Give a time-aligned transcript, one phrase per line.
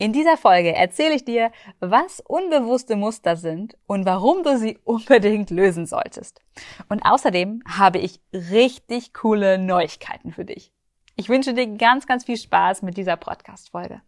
[0.00, 5.50] In dieser Folge erzähle ich dir, was unbewusste Muster sind und warum du sie unbedingt
[5.50, 6.40] lösen solltest.
[6.88, 10.72] Und außerdem habe ich richtig coole Neuigkeiten für dich.
[11.16, 14.00] Ich wünsche dir ganz, ganz viel Spaß mit dieser Podcast-Folge.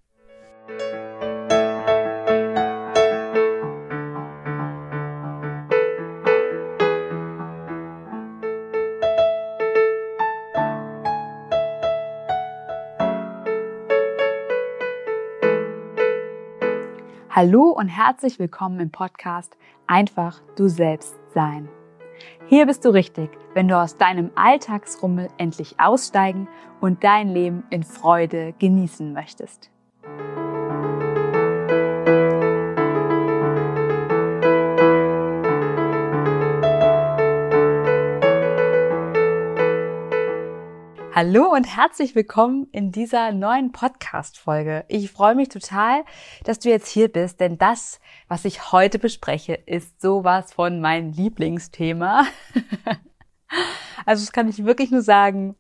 [17.42, 21.70] Hallo und herzlich willkommen im Podcast Einfach du selbst sein.
[22.48, 26.48] Hier bist du richtig, wenn du aus deinem Alltagsrummel endlich aussteigen
[26.82, 29.70] und dein Leben in Freude genießen möchtest.
[41.22, 44.86] Hallo und herzlich willkommen in dieser neuen Podcast-Folge.
[44.88, 46.02] Ich freue mich total,
[46.44, 51.12] dass du jetzt hier bist, denn das, was ich heute bespreche, ist sowas von mein
[51.12, 52.24] Lieblingsthema.
[54.06, 55.56] also das kann ich wirklich nur sagen.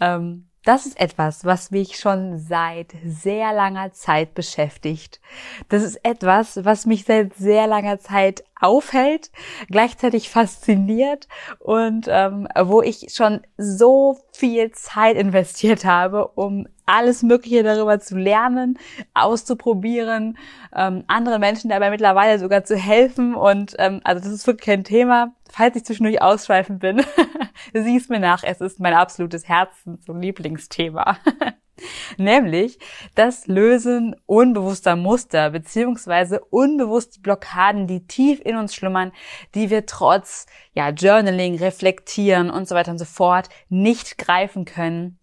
[0.00, 5.20] Ähm, das ist etwas, was mich schon seit sehr langer Zeit beschäftigt.
[5.68, 9.30] Das ist etwas, was mich seit sehr langer Zeit aufhält,
[9.68, 17.62] gleichzeitig fasziniert und ähm, wo ich schon so viel Zeit investiert habe, um alles Mögliche
[17.62, 18.78] darüber zu lernen,
[19.14, 20.36] auszuprobieren,
[20.74, 23.34] ähm, anderen Menschen dabei mittlerweile sogar zu helfen.
[23.34, 25.34] Und ähm, also das ist wirklich kein Thema.
[25.50, 27.02] Falls ich zwischendurch ausschweifend bin,
[27.72, 28.42] sieh es mir nach.
[28.42, 31.18] Es ist mein absolutes Herzens- und Lieblingsthema.
[32.16, 32.78] Nämlich
[33.14, 39.12] das Lösen unbewusster Muster beziehungsweise unbewusste Blockaden, die tief in uns schlummern,
[39.54, 45.18] die wir trotz ja, Journaling, Reflektieren und so weiter und so fort nicht greifen können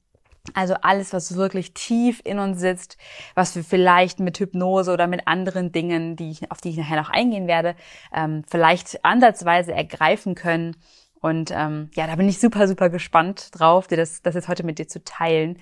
[0.54, 2.98] also alles, was wirklich tief in uns sitzt,
[3.36, 7.00] was wir vielleicht mit Hypnose oder mit anderen Dingen, die ich, auf die ich nachher
[7.00, 7.76] noch eingehen werde,
[8.14, 10.76] ähm, vielleicht ansatzweise ergreifen können.
[11.22, 14.64] Und ähm, ja, da bin ich super, super gespannt drauf, dir das, das jetzt heute
[14.64, 15.60] mit dir zu teilen.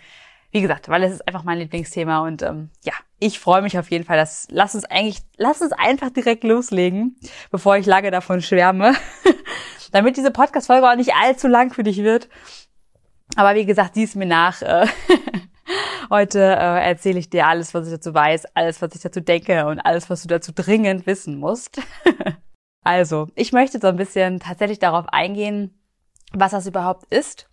[0.52, 3.92] Wie gesagt, weil es ist einfach mein Lieblingsthema und ähm, ja, ich freue mich auf
[3.92, 4.18] jeden Fall.
[4.18, 7.18] Dass, lass uns eigentlich, lass uns einfach direkt loslegen,
[7.52, 8.94] bevor ich lange davon schwärme,
[9.92, 12.30] damit diese Podcast-Folge auch nicht allzu lang für dich wird.
[13.36, 14.62] Aber wie gesagt, dies mir nach.
[14.62, 14.88] Äh,
[16.10, 19.66] heute äh, erzähle ich dir alles, was ich dazu weiß, alles, was ich dazu denke
[19.66, 21.82] und alles, was du dazu dringend wissen musst.
[22.84, 25.78] also, ich möchte so ein bisschen tatsächlich darauf eingehen,
[26.34, 27.50] was das überhaupt ist.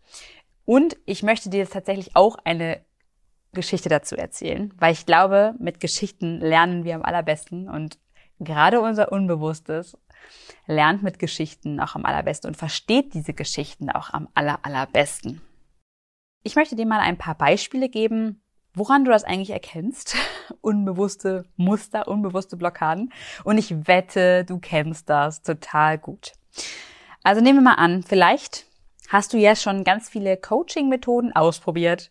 [0.65, 2.81] Und ich möchte dir jetzt tatsächlich auch eine
[3.53, 7.99] Geschichte dazu erzählen, weil ich glaube, mit Geschichten lernen wir am allerbesten und
[8.41, 9.97] gerade unser Unbewusstes
[10.67, 15.41] lernt mit Geschichten auch am allerbesten und versteht diese Geschichten auch am aller, allerbesten.
[16.43, 18.43] Ich möchte dir mal ein paar Beispiele geben,
[18.75, 20.17] woran du das eigentlich erkennst.
[20.61, 23.13] unbewusste Muster, unbewusste Blockaden.
[23.45, 26.33] Und ich wette, du kennst das total gut.
[27.23, 28.67] Also nehmen wir mal an, vielleicht
[29.09, 32.11] hast du ja schon ganz viele Coaching-Methoden ausprobiert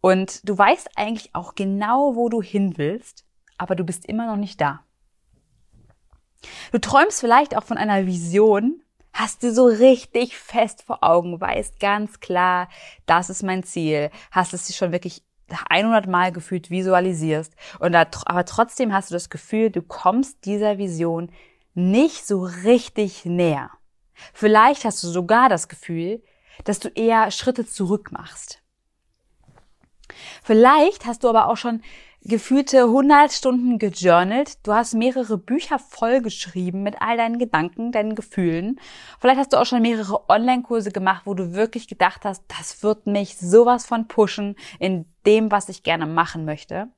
[0.00, 3.24] und du weißt eigentlich auch genau, wo du hin willst,
[3.58, 4.80] aber du bist immer noch nicht da.
[6.72, 11.80] Du träumst vielleicht auch von einer Vision, hast du so richtig fest vor Augen, weißt
[11.80, 12.68] ganz klar,
[13.06, 15.22] das ist mein Ziel, hast es dir schon wirklich
[15.68, 20.78] 100 Mal gefühlt visualisierst und da, aber trotzdem hast du das Gefühl, du kommst dieser
[20.78, 21.30] Vision
[21.74, 23.70] nicht so richtig näher.
[24.32, 26.22] Vielleicht hast du sogar das Gefühl,
[26.64, 28.62] dass du eher Schritte zurück machst.
[30.42, 31.82] Vielleicht hast du aber auch schon
[32.22, 34.58] gefühlte 100 Stunden gejournalt.
[34.66, 38.78] Du hast mehrere Bücher vollgeschrieben mit all deinen Gedanken, deinen Gefühlen.
[39.20, 43.06] Vielleicht hast du auch schon mehrere Online-Kurse gemacht, wo du wirklich gedacht hast, das wird
[43.06, 46.88] mich sowas von pushen in dem, was ich gerne machen möchte.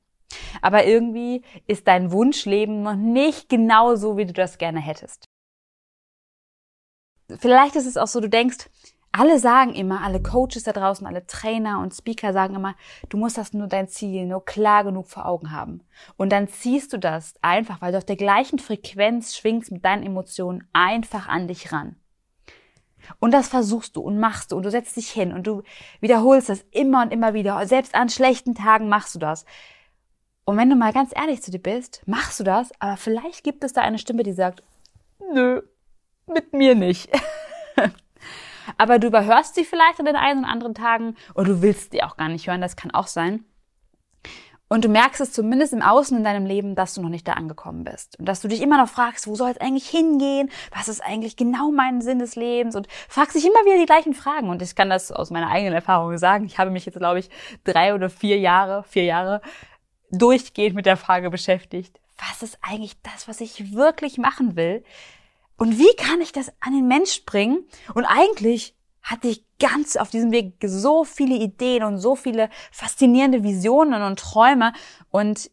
[0.61, 5.25] Aber irgendwie ist dein Wunschleben noch nicht genau so, wie du das gerne hättest.
[7.39, 8.69] Vielleicht ist es auch so, du denkst,
[9.13, 12.75] alle sagen immer, alle Coaches da draußen, alle Trainer und Speaker sagen immer,
[13.09, 15.81] du musst das nur dein Ziel nur klar genug vor Augen haben.
[16.17, 20.01] Und dann ziehst du das einfach, weil du auf der gleichen Frequenz schwingst mit deinen
[20.01, 21.95] Emotionen einfach an dich ran.
[23.19, 25.61] Und das versuchst du und machst du und du setzt dich hin und du
[25.99, 27.67] wiederholst das immer und immer wieder.
[27.67, 29.45] Selbst an schlechten Tagen machst du das.
[30.43, 33.63] Und wenn du mal ganz ehrlich zu dir bist, machst du das, aber vielleicht gibt
[33.63, 34.63] es da eine Stimme, die sagt,
[35.33, 35.61] nö,
[36.25, 37.11] mit mir nicht.
[38.77, 42.03] aber du überhörst sie vielleicht an den einen und anderen Tagen oder du willst die
[42.03, 43.45] auch gar nicht hören, das kann auch sein.
[44.69, 47.33] Und du merkst es zumindest im Außen in deinem Leben, dass du noch nicht da
[47.33, 48.17] angekommen bist.
[48.17, 50.49] Und dass du dich immer noch fragst, wo soll es eigentlich hingehen?
[50.75, 52.75] Was ist eigentlich genau mein Sinn des Lebens?
[52.75, 54.49] Und fragst dich immer wieder die gleichen Fragen.
[54.49, 56.45] Und ich kann das aus meiner eigenen Erfahrung sagen.
[56.45, 57.29] Ich habe mich jetzt, glaube ich,
[57.65, 59.41] drei oder vier Jahre, vier Jahre
[60.09, 64.83] durchgehend mit der Frage beschäftigt, was ist eigentlich das, was ich wirklich machen will?
[65.57, 67.65] Und wie kann ich das an den Mensch bringen?
[67.93, 73.43] Und eigentlich hatte ich ganz auf diesem Weg so viele Ideen und so viele faszinierende
[73.43, 74.73] Visionen und Träume
[75.09, 75.51] und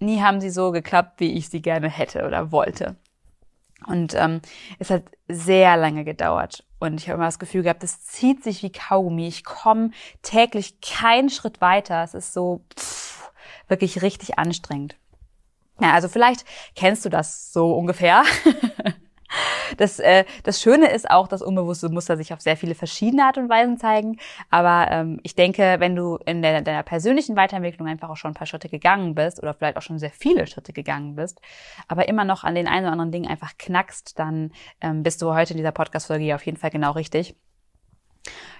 [0.00, 2.96] nie haben sie so geklappt, wie ich sie gerne hätte oder wollte.
[3.86, 4.40] Und ähm,
[4.78, 6.64] es hat sehr lange gedauert.
[6.80, 9.28] Und ich habe immer das Gefühl gehabt, es zieht sich wie Kaugummi.
[9.28, 9.90] Ich komme
[10.22, 12.02] täglich keinen Schritt weiter.
[12.02, 13.30] Es ist so pff,
[13.68, 14.96] wirklich richtig anstrengend.
[15.80, 16.44] Ja, also vielleicht
[16.74, 18.24] kennst du das so ungefähr.
[19.76, 23.38] Das, äh, das Schöne ist auch, dass unbewusste Muster sich auf sehr viele verschiedene Art
[23.38, 24.18] und Weisen zeigen.
[24.50, 28.34] Aber ähm, ich denke, wenn du in der, deiner persönlichen Weiterentwicklung einfach auch schon ein
[28.34, 31.40] paar Schritte gegangen bist oder vielleicht auch schon sehr viele Schritte gegangen bist,
[31.86, 35.34] aber immer noch an den einen oder anderen Dingen einfach knackst, dann ähm, bist du
[35.34, 37.36] heute in dieser Podcast-Folge auf jeden Fall genau richtig.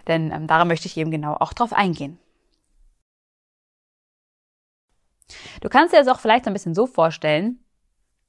[0.07, 2.19] Denn ähm, daran möchte ich eben genau auch drauf eingehen.
[5.61, 7.59] Du kannst dir das auch vielleicht ein bisschen so vorstellen,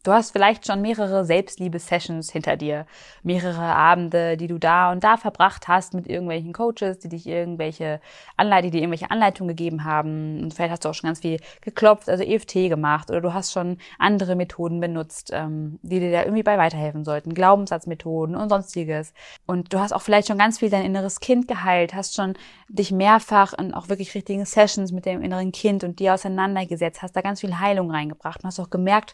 [0.01, 2.85] Du hast vielleicht schon mehrere Selbstliebe-Sessions hinter dir,
[3.21, 7.99] mehrere Abende, die du da und da verbracht hast mit irgendwelchen Coaches, die dich irgendwelche
[8.37, 10.41] Anleitungen, die dir irgendwelche Anleitungen gegeben haben.
[10.41, 13.51] Und vielleicht hast du auch schon ganz viel geklopft, also EFT gemacht, oder du hast
[13.51, 19.13] schon andere Methoden benutzt, ähm, die dir da irgendwie bei weiterhelfen sollten, Glaubenssatzmethoden und sonstiges.
[19.47, 22.35] Und du hast auch vielleicht schon ganz viel dein inneres Kind geheilt, hast schon
[22.69, 27.17] dich mehrfach in auch wirklich richtigen Sessions mit dem inneren Kind und dir auseinandergesetzt, hast
[27.17, 29.13] da ganz viel Heilung reingebracht und hast auch gemerkt,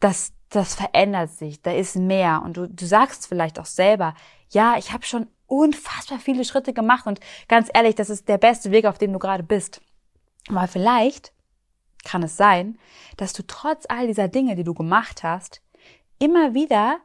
[0.00, 2.42] das, das verändert sich, da ist mehr.
[2.44, 4.14] Und du, du sagst vielleicht auch selber,
[4.50, 8.70] ja, ich habe schon unfassbar viele Schritte gemacht und ganz ehrlich, das ist der beste
[8.70, 9.80] Weg, auf dem du gerade bist.
[10.48, 11.32] Aber vielleicht
[12.04, 12.78] kann es sein,
[13.16, 15.62] dass du trotz all dieser Dinge, die du gemacht hast,
[16.18, 16.98] immer wieder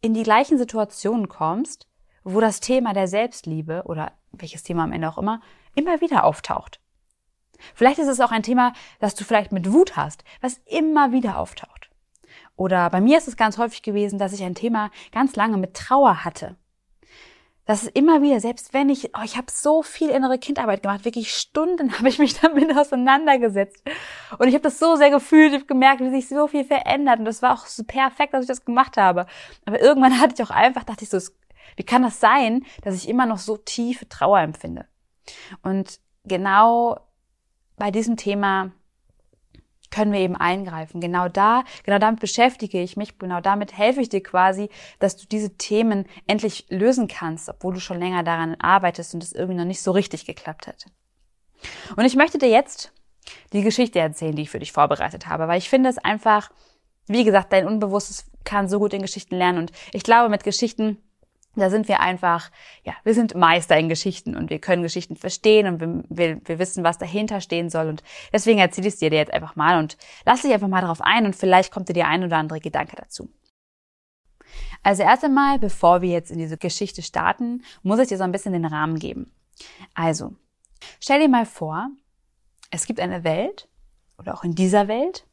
[0.00, 1.86] in die gleichen Situationen kommst,
[2.24, 5.40] wo das Thema der Selbstliebe oder welches Thema am Ende auch immer,
[5.74, 6.80] immer wieder auftaucht.
[7.74, 11.38] Vielleicht ist es auch ein Thema, das du vielleicht mit Wut hast, was immer wieder
[11.38, 11.87] auftaucht.
[12.58, 15.74] Oder bei mir ist es ganz häufig gewesen, dass ich ein Thema ganz lange mit
[15.74, 16.56] Trauer hatte.
[17.66, 21.04] Das ist immer wieder, selbst wenn ich, oh, ich habe so viel innere Kindarbeit gemacht,
[21.04, 23.84] wirklich Stunden habe ich mich damit auseinandergesetzt.
[24.38, 27.20] Und ich habe das so sehr gefühlt, ich habe gemerkt, wie sich so viel verändert.
[27.20, 29.26] Und das war auch so perfekt, dass ich das gemacht habe.
[29.64, 31.18] Aber irgendwann hatte ich auch einfach, dachte ich so,
[31.76, 34.86] wie kann das sein, dass ich immer noch so tiefe Trauer empfinde?
[35.62, 36.98] Und genau
[37.76, 38.72] bei diesem Thema
[39.90, 41.00] können wir eben eingreifen.
[41.00, 44.68] Genau da, genau damit beschäftige ich mich, genau damit helfe ich dir quasi,
[44.98, 49.32] dass du diese Themen endlich lösen kannst, obwohl du schon länger daran arbeitest und es
[49.32, 50.86] irgendwie noch nicht so richtig geklappt hat.
[51.96, 52.92] Und ich möchte dir jetzt
[53.52, 56.50] die Geschichte erzählen, die ich für dich vorbereitet habe, weil ich finde es einfach,
[57.06, 60.98] wie gesagt, dein Unbewusstes kann so gut in Geschichten lernen und ich glaube, mit Geschichten
[61.56, 62.50] da sind wir einfach,
[62.84, 66.58] ja, wir sind Meister in Geschichten und wir können Geschichten verstehen und wir, wir, wir
[66.58, 67.88] wissen, was dahinter stehen soll.
[67.88, 68.02] Und
[68.32, 71.26] deswegen erzähle ich es dir jetzt einfach mal und lass dich einfach mal darauf ein
[71.26, 73.28] und vielleicht kommt dir der ein oder andere Gedanke dazu.
[74.82, 78.32] Also erst einmal, bevor wir jetzt in diese Geschichte starten, muss ich dir so ein
[78.32, 79.32] bisschen den Rahmen geben.
[79.94, 80.36] Also,
[81.00, 81.90] stell dir mal vor,
[82.70, 83.68] es gibt eine Welt
[84.18, 85.26] oder auch in dieser Welt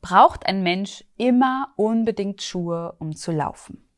[0.00, 3.88] braucht ein Mensch immer unbedingt Schuhe, um zu laufen.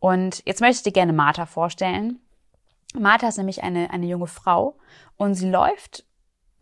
[0.00, 2.20] Und jetzt möchte ich dir gerne Martha vorstellen.
[2.94, 4.78] Martha ist nämlich eine, eine junge Frau
[5.16, 6.04] und sie läuft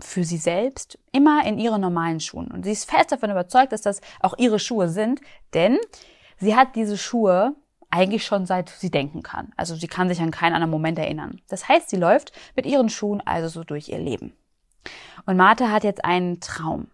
[0.01, 2.49] für sie selbst immer in ihre normalen Schuhen.
[2.49, 5.21] Und sie ist fest davon überzeugt, dass das auch ihre Schuhe sind,
[5.55, 5.79] denn
[6.39, 7.55] sie hat diese Schuhe
[7.91, 9.53] eigentlich schon seit sie denken kann.
[9.57, 11.41] Also sie kann sich an keinen anderen Moment erinnern.
[11.49, 14.35] Das heißt, sie läuft mit ihren Schuhen also so durch ihr Leben.
[15.25, 16.89] Und Martha hat jetzt einen Traum.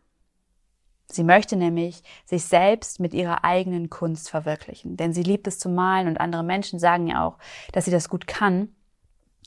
[1.15, 5.69] Sie möchte nämlich sich selbst mit ihrer eigenen Kunst verwirklichen, denn sie liebt es zu
[5.69, 7.39] malen und andere Menschen sagen ja auch,
[7.73, 8.75] dass sie das gut kann.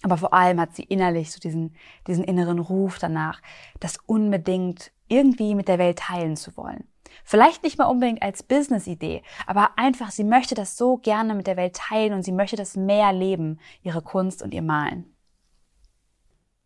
[0.03, 1.75] Aber vor allem hat sie innerlich so diesen,
[2.07, 3.41] diesen inneren Ruf danach,
[3.79, 6.83] das unbedingt irgendwie mit der Welt teilen zu wollen.
[7.23, 11.57] Vielleicht nicht mal unbedingt als Business-Idee, aber einfach, sie möchte das so gerne mit der
[11.57, 15.15] Welt teilen und sie möchte das mehr leben, ihre Kunst und ihr Malen.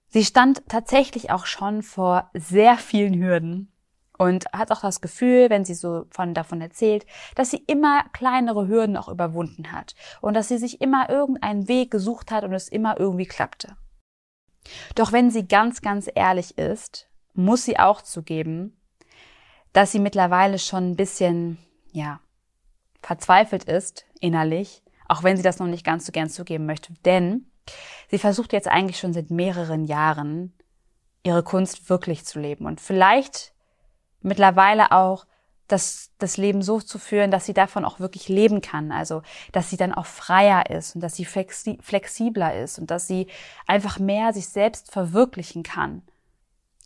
[0.08, 3.72] Sie stand tatsächlich auch schon vor sehr vielen Hürden
[4.20, 8.68] und hat auch das Gefühl, wenn sie so von davon erzählt, dass sie immer kleinere
[8.68, 12.68] Hürden auch überwunden hat und dass sie sich immer irgendeinen Weg gesucht hat und es
[12.68, 13.78] immer irgendwie klappte.
[14.96, 18.78] Doch wenn sie ganz, ganz ehrlich ist, muss sie auch zugeben,
[19.72, 21.58] dass sie mittlerweile schon ein bisschen,
[21.94, 22.20] ja,
[23.02, 27.50] verzweifelt ist innerlich, auch wenn sie das noch nicht ganz so gern zugeben möchte, denn
[28.12, 30.54] sie versucht jetzt eigentlich schon seit mehreren Jahren
[31.24, 33.54] ihre Kunst wirklich zu leben und vielleicht
[34.22, 35.26] mittlerweile auch
[35.68, 38.92] das, das Leben so zu führen, dass sie davon auch wirklich leben kann.
[38.92, 39.22] Also,
[39.52, 43.28] dass sie dann auch freier ist und dass sie flexi flexibler ist und dass sie
[43.68, 46.02] einfach mehr sich selbst verwirklichen kann.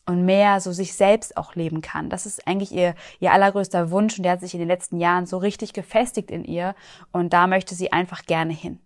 [0.05, 2.09] und mehr so sich selbst auch leben kann.
[2.09, 5.25] Das ist eigentlich ihr, ihr allergrößter Wunsch und der hat sich in den letzten Jahren
[5.25, 6.75] so richtig gefestigt in ihr
[7.13, 8.79] und da möchte sie einfach gerne hin.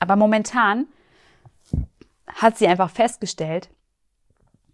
[0.00, 0.86] Aber momentan
[2.26, 3.70] hat sie einfach festgestellt,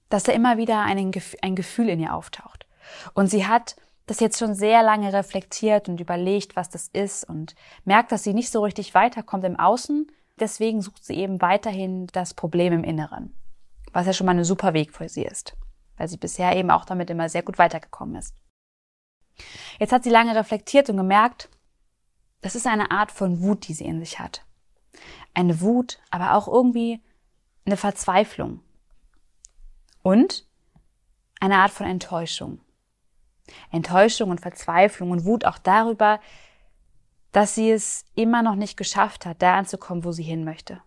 [0.09, 2.66] dass da immer wieder ein, ein Gefühl in ihr auftaucht.
[3.14, 3.76] Und sie hat
[4.07, 8.35] das jetzt schon sehr lange reflektiert und überlegt, was das ist und merkt, dass sie
[8.35, 10.11] nicht so richtig weiterkommt im Außen.
[10.38, 13.35] Deswegen sucht sie eben weiterhin das Problem im Inneren,
[13.93, 15.57] was ja schon mal ein super Weg für sie ist
[15.97, 18.35] weil sie bisher eben auch damit immer sehr gut weitergekommen ist.
[19.78, 21.50] Jetzt hat sie lange reflektiert und gemerkt,
[22.40, 24.45] das ist eine Art von Wut, die sie in sich hat.
[25.35, 27.02] Eine Wut, aber auch irgendwie
[27.64, 28.61] eine Verzweiflung.
[30.02, 30.47] Und
[31.40, 32.61] eine Art von Enttäuschung.
[33.71, 36.21] Enttäuschung und Verzweiflung und Wut auch darüber,
[37.33, 40.81] dass sie es immer noch nicht geschafft hat, da anzukommen, wo sie hin möchte.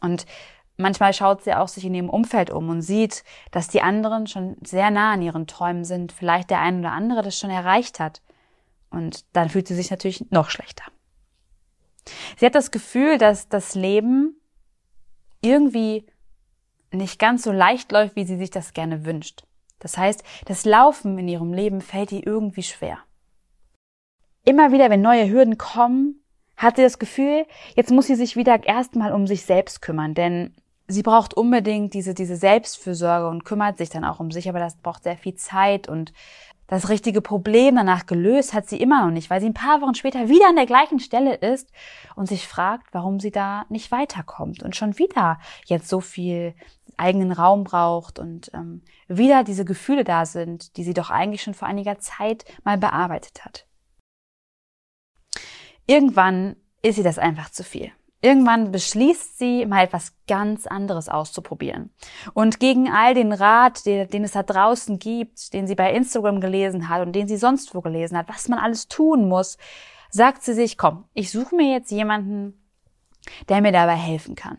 [0.00, 0.26] Und
[0.76, 3.22] Manchmal schaut sie auch sich in ihrem Umfeld um und sieht,
[3.52, 7.22] dass die anderen schon sehr nah an ihren Träumen sind, vielleicht der ein oder andere
[7.22, 8.22] das schon erreicht hat.
[8.90, 10.84] Und dann fühlt sie sich natürlich noch schlechter.
[12.36, 14.36] Sie hat das Gefühl, dass das Leben
[15.42, 16.06] irgendwie
[16.90, 19.44] nicht ganz so leicht läuft, wie sie sich das gerne wünscht.
[19.78, 22.98] Das heißt, das Laufen in ihrem Leben fällt ihr irgendwie schwer.
[24.44, 26.22] Immer wieder, wenn neue Hürden kommen,
[26.56, 30.54] hat sie das Gefühl, jetzt muss sie sich wieder erstmal um sich selbst kümmern, denn
[30.86, 34.76] sie braucht unbedingt diese, diese Selbstfürsorge und kümmert sich dann auch um sich, aber das
[34.76, 36.12] braucht sehr viel Zeit und
[36.66, 39.94] das richtige Problem danach gelöst hat sie immer noch nicht, weil sie ein paar Wochen
[39.94, 41.70] später wieder an der gleichen Stelle ist
[42.16, 46.54] und sich fragt, warum sie da nicht weiterkommt und schon wieder jetzt so viel
[46.96, 51.54] eigenen Raum braucht und ähm, wieder diese Gefühle da sind, die sie doch eigentlich schon
[51.54, 53.66] vor einiger Zeit mal bearbeitet hat.
[55.86, 57.92] Irgendwann ist sie das einfach zu viel.
[58.24, 61.90] Irgendwann beschließt sie, mal etwas ganz anderes auszuprobieren.
[62.32, 66.40] Und gegen all den Rat, den, den, es da draußen gibt, den sie bei Instagram
[66.40, 69.58] gelesen hat und den sie sonst wo gelesen hat, was man alles tun muss,
[70.08, 72.66] sagt sie sich, komm, ich suche mir jetzt jemanden,
[73.50, 74.56] der mir dabei helfen kann.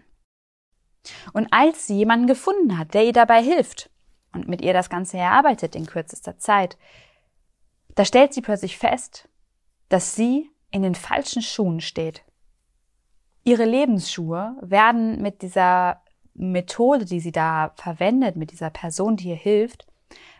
[1.33, 3.89] Und als sie jemanden gefunden hat, der ihr dabei hilft
[4.31, 6.77] und mit ihr das Ganze erarbeitet in kürzester Zeit,
[7.95, 9.27] da stellt sie plötzlich fest,
[9.89, 12.24] dass sie in den falschen Schuhen steht.
[13.45, 16.01] Ihre Lebensschuhe werden mit dieser
[16.33, 19.87] Methode, die sie da verwendet, mit dieser Person, die ihr hilft,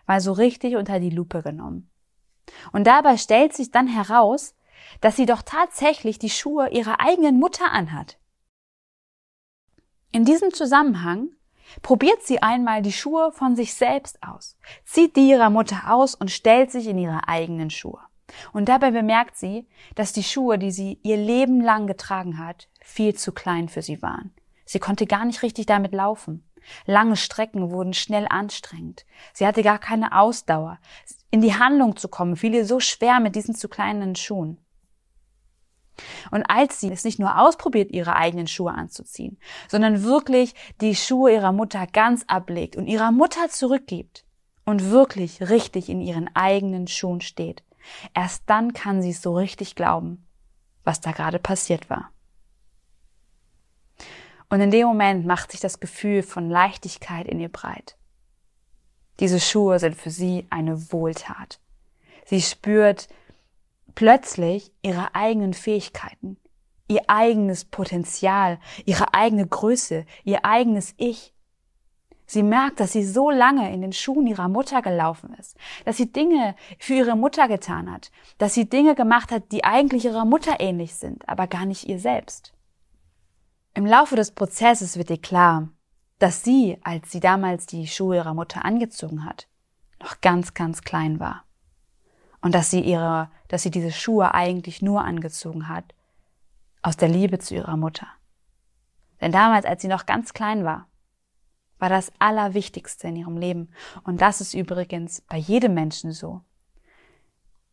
[0.08, 1.90] mal so richtig unter die Lupe genommen.
[2.72, 4.56] Und dabei stellt sich dann heraus,
[5.02, 8.18] dass sie doch tatsächlich die Schuhe ihrer eigenen Mutter anhat.
[10.12, 11.30] In diesem Zusammenhang
[11.84, 16.32] probiert sie einmal die Schuhe von sich selbst aus, zieht die ihrer Mutter aus und
[16.32, 18.00] stellt sich in ihre eigenen Schuhe.
[18.52, 23.15] Und dabei bemerkt sie, dass die Schuhe, die sie ihr Leben lang getragen hat, viel
[23.15, 24.34] zu klein für sie waren.
[24.65, 26.50] Sie konnte gar nicht richtig damit laufen.
[26.86, 29.06] Lange Strecken wurden schnell anstrengend.
[29.34, 30.80] Sie hatte gar keine Ausdauer.
[31.30, 34.58] In die Handlung zu kommen fiel ihr so schwer mit diesen zu kleinen Schuhen.
[36.32, 39.38] Und als sie es nicht nur ausprobiert, ihre eigenen Schuhe anzuziehen,
[39.70, 44.25] sondern wirklich die Schuhe ihrer Mutter ganz ablegt und ihrer Mutter zurückgibt
[44.65, 47.63] und wirklich richtig in ihren eigenen Schuhen steht,
[48.13, 50.27] Erst dann kann sie es so richtig glauben,
[50.84, 52.12] was da gerade passiert war.
[54.50, 57.98] Und in dem Moment macht sich das Gefühl von Leichtigkeit in ihr breit.
[59.20, 61.60] Diese Schuhe sind für sie eine Wohltat.
[62.25, 63.08] Sie spürt
[63.96, 66.38] plötzlich ihre eigenen Fähigkeiten,
[66.88, 71.34] ihr eigenes Potenzial, ihre eigene Größe, ihr eigenes Ich.
[72.28, 76.12] Sie merkt, dass sie so lange in den Schuhen ihrer Mutter gelaufen ist, dass sie
[76.12, 80.60] Dinge für ihre Mutter getan hat, dass sie Dinge gemacht hat, die eigentlich ihrer Mutter
[80.60, 82.55] ähnlich sind, aber gar nicht ihr selbst.
[83.75, 85.67] Im Laufe des Prozesses wird ihr klar,
[86.17, 89.50] dass sie, als sie damals die Schuhe ihrer Mutter angezogen hat,
[90.01, 91.44] noch ganz, ganz klein war.
[92.39, 95.94] Und dass sie ihre, dass sie diese Schuhe eigentlich nur angezogen hat,
[96.84, 98.08] aus der Liebe zu ihrer Mutter.
[99.20, 100.88] Denn damals, als sie noch ganz klein war,
[101.77, 103.72] war das Allerwichtigste in ihrem Leben.
[104.05, 106.41] Und das ist übrigens bei jedem Menschen so.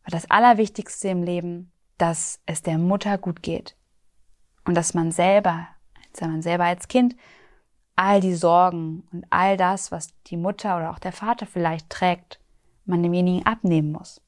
[0.03, 3.77] War das Allerwichtigste im Leben, dass es der Mutter gut geht.
[4.65, 5.67] Und dass man selber,
[6.21, 7.15] man selber als Kind,
[7.95, 12.39] all die Sorgen und all das, was die Mutter oder auch der Vater vielleicht trägt,
[12.85, 14.21] man demjenigen abnehmen muss.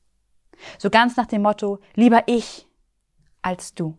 [0.78, 2.68] So ganz nach dem Motto, lieber ich
[3.42, 3.98] als du.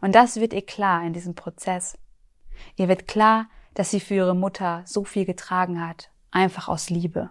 [0.00, 1.98] Und das wird ihr klar in diesem Prozess.
[2.76, 7.30] Ihr wird klar, dass sie für ihre Mutter so viel getragen hat, einfach aus Liebe.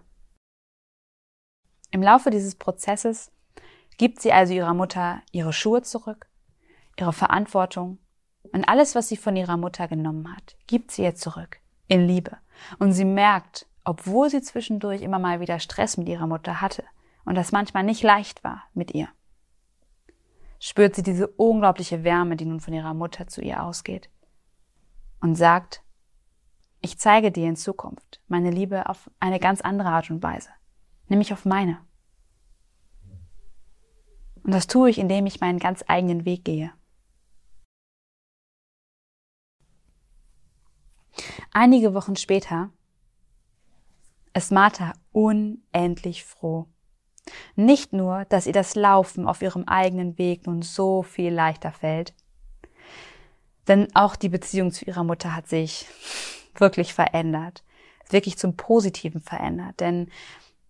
[1.92, 3.32] Im Laufe dieses Prozesses
[3.98, 6.27] gibt sie also ihrer Mutter ihre Schuhe zurück,
[7.00, 8.00] ihre Verantwortung
[8.52, 11.60] und alles, was sie von ihrer Mutter genommen hat, gibt sie ihr zurück.
[11.88, 12.38] in Liebe.
[12.80, 16.84] Und sie merkt, obwohl sie zwischendurch immer mal wieder Stress mit ihrer Mutter hatte
[17.25, 19.08] und das manchmal nicht leicht war mit ihr,
[20.60, 24.10] spürt sie diese unglaubliche Wärme, die nun von ihrer Mutter zu ihr ausgeht
[25.22, 25.84] und sagt,
[26.82, 30.50] ich zeige dir in Zukunft meine Liebe auf eine ganz andere Art und Weise,
[31.08, 31.80] nämlich auf meine.
[34.44, 36.72] Und das tue ich, indem ich meinen ganz eigenen Weg gehe.
[41.58, 42.70] Einige Wochen später
[44.34, 46.66] ist Martha unendlich froh.
[47.56, 52.14] Nicht nur, dass ihr das Laufen auf ihrem eigenen Weg nun so viel leichter fällt,
[53.70, 55.88] denn auch die Beziehung zu ihrer Mutter hat sich
[56.56, 57.64] wirklich verändert,
[58.10, 59.80] wirklich zum Positiven verändert.
[59.80, 60.12] Denn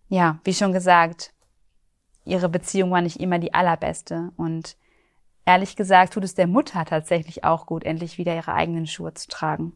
[0.08, 1.34] ja, wie schon gesagt,
[2.24, 4.76] ihre Beziehung war nicht immer die allerbeste und
[5.46, 9.26] ehrlich gesagt tut es der Mutter tatsächlich auch gut, endlich wieder ihre eigenen Schuhe zu
[9.26, 9.72] tragen.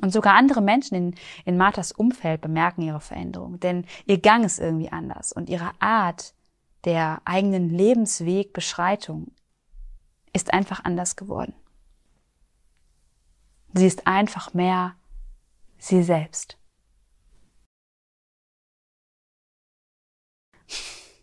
[0.00, 1.14] Und sogar andere Menschen in,
[1.44, 6.34] in Marthas Umfeld bemerken ihre Veränderung, denn ihr Gang ist irgendwie anders und ihre Art
[6.84, 9.32] der eigenen Lebenswegbeschreitung
[10.32, 11.54] ist einfach anders geworden.
[13.74, 14.96] Sie ist einfach mehr
[15.78, 16.56] sie selbst.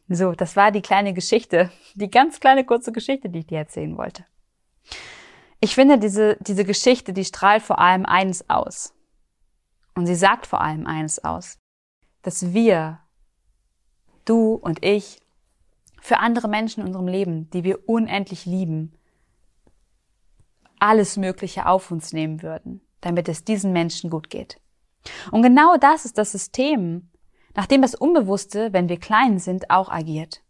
[0.10, 3.98] So, das war die kleine Geschichte, die ganz kleine kurze Geschichte, die ich dir erzählen
[3.98, 4.26] wollte.
[5.60, 8.94] Ich finde, diese, diese Geschichte, die strahlt vor allem eines aus.
[9.96, 11.58] Und sie sagt vor allem eines aus,
[12.22, 13.00] dass wir,
[14.26, 15.20] du und ich,
[16.00, 18.94] für andere Menschen in unserem Leben, die wir unendlich lieben,
[20.80, 24.62] alles Mögliche auf uns nehmen würden, damit es diesen Menschen gut geht.
[25.32, 27.10] Und genau das ist das System,
[27.56, 30.44] nachdem das Unbewusste, wenn wir klein sind, auch agiert.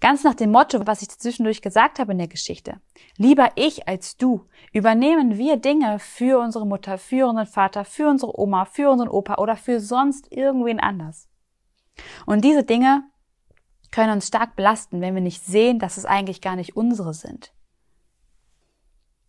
[0.00, 2.80] Ganz nach dem Motto, was ich zwischendurch gesagt habe in der Geschichte.
[3.16, 8.38] Lieber ich als du übernehmen wir Dinge für unsere Mutter, für unseren Vater, für unsere
[8.38, 11.28] Oma, für unseren Opa oder für sonst irgendwen anders.
[12.26, 13.04] Und diese Dinge
[13.90, 17.52] können uns stark belasten, wenn wir nicht sehen, dass es eigentlich gar nicht unsere sind.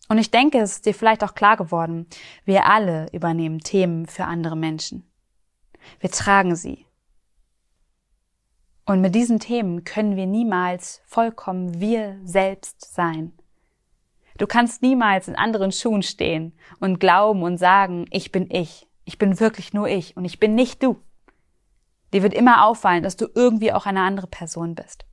[0.09, 2.07] Und ich denke, es ist dir vielleicht auch klar geworden,
[2.45, 5.09] wir alle übernehmen Themen für andere Menschen.
[5.99, 6.85] Wir tragen sie.
[8.85, 13.31] Und mit diesen Themen können wir niemals vollkommen wir selbst sein.
[14.37, 19.17] Du kannst niemals in anderen Schuhen stehen und glauben und sagen, ich bin ich, ich
[19.17, 20.97] bin wirklich nur ich und ich bin nicht du.
[22.13, 25.05] Dir wird immer auffallen, dass du irgendwie auch eine andere Person bist.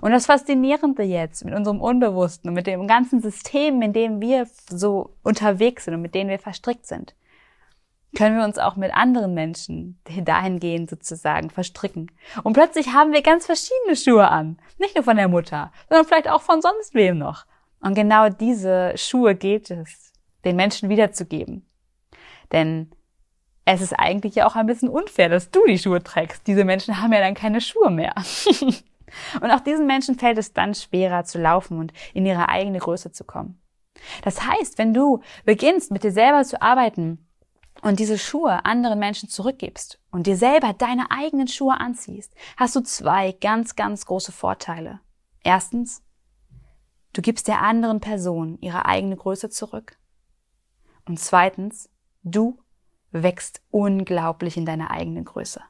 [0.00, 4.46] Und das Faszinierende jetzt mit unserem Unbewussten und mit dem ganzen System, in dem wir
[4.70, 7.14] so unterwegs sind und mit denen wir verstrickt sind,
[8.16, 12.10] können wir uns auch mit anderen Menschen dahingehend sozusagen verstricken.
[12.42, 14.58] Und plötzlich haben wir ganz verschiedene Schuhe an.
[14.78, 17.44] Nicht nur von der Mutter, sondern vielleicht auch von sonst wem noch.
[17.80, 20.12] Und genau diese Schuhe gilt es,
[20.44, 21.66] den Menschen wiederzugeben.
[22.50, 22.90] Denn
[23.64, 26.46] es ist eigentlich ja auch ein bisschen unfair, dass du die Schuhe trägst.
[26.46, 28.14] Diese Menschen haben ja dann keine Schuhe mehr.
[29.42, 33.12] und auch diesen Menschen fällt es dann schwerer zu laufen und in ihre eigene Größe
[33.12, 33.60] zu kommen.
[34.22, 37.27] Das heißt, wenn du beginnst, mit dir selber zu arbeiten,
[37.82, 42.80] und diese Schuhe anderen Menschen zurückgibst und dir selber deine eigenen Schuhe anziehst, hast du
[42.80, 45.00] zwei ganz, ganz große Vorteile.
[45.44, 46.02] Erstens,
[47.12, 49.98] du gibst der anderen Person ihre eigene Größe zurück.
[51.06, 51.90] Und zweitens,
[52.22, 52.58] du
[53.10, 55.62] wächst unglaublich in deiner eigenen Größe.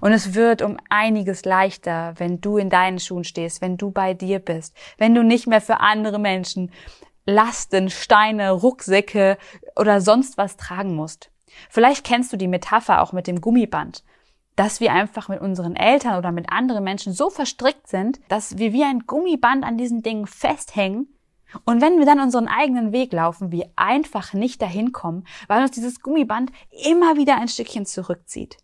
[0.00, 4.14] Und es wird um einiges leichter, wenn du in deinen Schuhen stehst, wenn du bei
[4.14, 6.70] dir bist, wenn du nicht mehr für andere Menschen
[7.28, 9.38] Lasten, Steine, Rucksäcke
[9.76, 11.30] oder sonst was tragen musst.
[11.70, 14.04] Vielleicht kennst du die Metapher auch mit dem Gummiband,
[14.56, 18.72] dass wir einfach mit unseren Eltern oder mit anderen Menschen so verstrickt sind, dass wir
[18.72, 21.08] wie ein Gummiband an diesen Dingen festhängen
[21.64, 25.70] und wenn wir dann unseren eigenen Weg laufen, wir einfach nicht dahin kommen, weil uns
[25.70, 28.58] dieses Gummiband immer wieder ein Stückchen zurückzieht.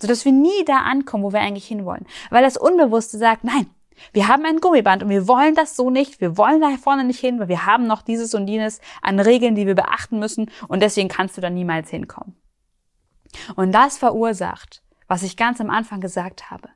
[0.00, 2.06] Sodass wir nie da ankommen, wo wir eigentlich hinwollen.
[2.30, 3.68] Weil das Unbewusste sagt, nein,
[4.12, 6.20] wir haben ein Gummiband und wir wollen das so nicht.
[6.20, 9.54] Wir wollen da vorne nicht hin, weil wir haben noch dieses und jenes an Regeln,
[9.54, 12.36] die wir beachten müssen und deswegen kannst du da niemals hinkommen.
[13.56, 16.68] Und das verursacht, was ich ganz am Anfang gesagt habe.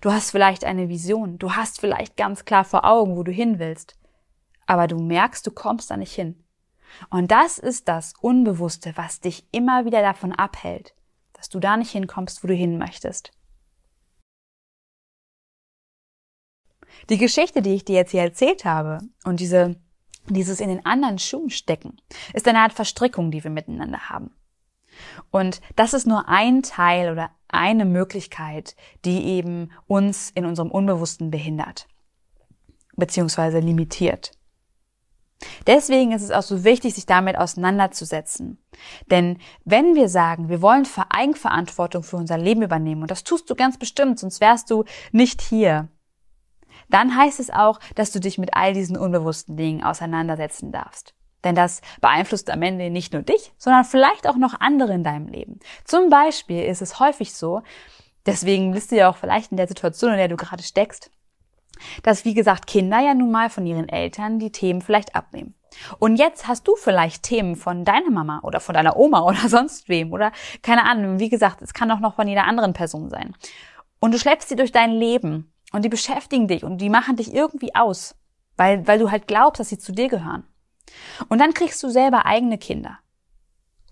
[0.00, 3.58] Du hast vielleicht eine Vision, du hast vielleicht ganz klar vor Augen, wo du hin
[3.58, 3.98] willst,
[4.66, 6.44] aber du merkst, du kommst da nicht hin.
[7.08, 10.94] Und das ist das Unbewusste, was dich immer wieder davon abhält,
[11.32, 13.32] dass du da nicht hinkommst, wo du hin möchtest.
[17.08, 19.76] Die Geschichte, die ich dir jetzt hier erzählt habe und diese,
[20.28, 21.96] dieses in den anderen Schuhen stecken,
[22.34, 24.34] ist eine Art Verstrickung, die wir miteinander haben.
[25.30, 31.30] Und das ist nur ein Teil oder eine Möglichkeit, die eben uns in unserem Unbewussten
[31.30, 31.88] behindert,
[32.96, 34.32] beziehungsweise limitiert.
[35.66, 38.58] Deswegen ist es auch so wichtig, sich damit auseinanderzusetzen.
[39.10, 43.54] Denn wenn wir sagen, wir wollen Eigenverantwortung für unser Leben übernehmen, und das tust du
[43.54, 45.88] ganz bestimmt, sonst wärst du nicht hier,
[46.90, 51.14] dann heißt es auch, dass du dich mit all diesen unbewussten Dingen auseinandersetzen darfst.
[51.44, 55.28] Denn das beeinflusst am Ende nicht nur dich, sondern vielleicht auch noch andere in deinem
[55.28, 55.58] Leben.
[55.84, 57.62] Zum Beispiel ist es häufig so,
[58.26, 61.10] deswegen bist du ja auch vielleicht in der Situation, in der du gerade steckst,
[62.02, 65.54] dass, wie gesagt, Kinder ja nun mal von ihren Eltern die Themen vielleicht abnehmen.
[65.98, 69.88] Und jetzt hast du vielleicht Themen von deiner Mama oder von deiner Oma oder sonst
[69.88, 71.18] wem oder keine Ahnung.
[71.18, 73.34] Wie gesagt, es kann auch noch von jeder anderen Person sein.
[73.98, 77.34] Und du schleppst sie durch dein Leben und die beschäftigen dich und die machen dich
[77.34, 78.14] irgendwie aus,
[78.56, 80.44] weil, weil du halt glaubst, dass sie zu dir gehören.
[81.28, 82.98] Und dann kriegst du selber eigene Kinder.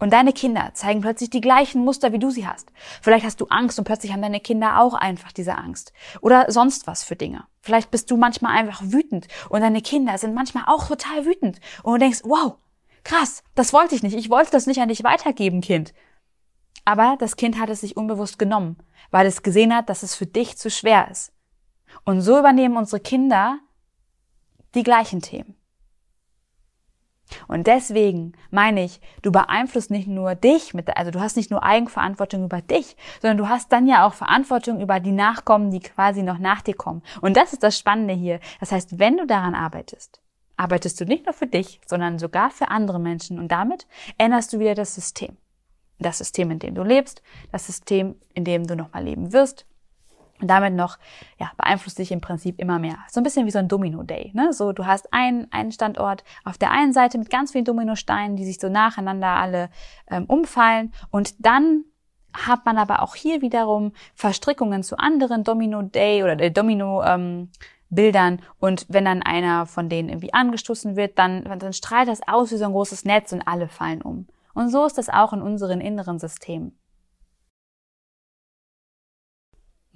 [0.00, 2.70] Und deine Kinder zeigen plötzlich die gleichen Muster, wie du sie hast.
[3.02, 5.92] Vielleicht hast du Angst und plötzlich haben deine Kinder auch einfach diese Angst.
[6.20, 7.44] Oder sonst was für Dinge.
[7.60, 11.58] Vielleicht bist du manchmal einfach wütend und deine Kinder sind manchmal auch total wütend.
[11.82, 12.54] Und du denkst, wow,
[13.02, 14.16] krass, das wollte ich nicht.
[14.16, 15.92] Ich wollte das nicht an dich weitergeben, Kind.
[16.84, 18.76] Aber das Kind hat es sich unbewusst genommen,
[19.10, 21.32] weil es gesehen hat, dass es für dich zu schwer ist.
[22.04, 23.58] Und so übernehmen unsere Kinder
[24.74, 25.58] die gleichen Themen.
[27.46, 31.62] Und deswegen meine ich, du beeinflusst nicht nur dich mit, also du hast nicht nur
[31.62, 36.22] Eigenverantwortung über dich, sondern du hast dann ja auch Verantwortung über die Nachkommen, die quasi
[36.22, 37.02] noch nach dir kommen.
[37.20, 38.40] Und das ist das Spannende hier.
[38.60, 40.20] Das heißt, wenn du daran arbeitest,
[40.56, 44.58] arbeitest du nicht nur für dich, sondern sogar für andere Menschen und damit änderst du
[44.58, 45.36] wieder das System.
[46.00, 49.66] Das System, in dem du lebst, das System, in dem du nochmal leben wirst
[50.40, 50.98] und damit noch,
[51.38, 52.98] ja, beeinflusst dich im Prinzip immer mehr.
[53.10, 54.52] So ein bisschen wie so ein Domino-Day, ne?
[54.52, 58.44] So, du hast einen, einen Standort auf der einen Seite mit ganz vielen Dominosteinen, die
[58.44, 59.70] sich so nacheinander alle
[60.10, 60.92] ähm, umfallen.
[61.10, 61.84] Und dann
[62.32, 67.50] hat man aber auch hier wiederum Verstrickungen zu anderen Domino-Day oder der Domino, ähm,
[67.90, 72.52] Bildern und wenn dann einer von denen irgendwie angestoßen wird, dann, dann strahlt das aus
[72.52, 74.26] wie so ein großes Netz und alle fallen um.
[74.54, 76.78] Und so ist das auch in unseren inneren Systemen.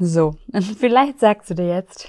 [0.05, 2.09] So, und vielleicht sagst du dir jetzt,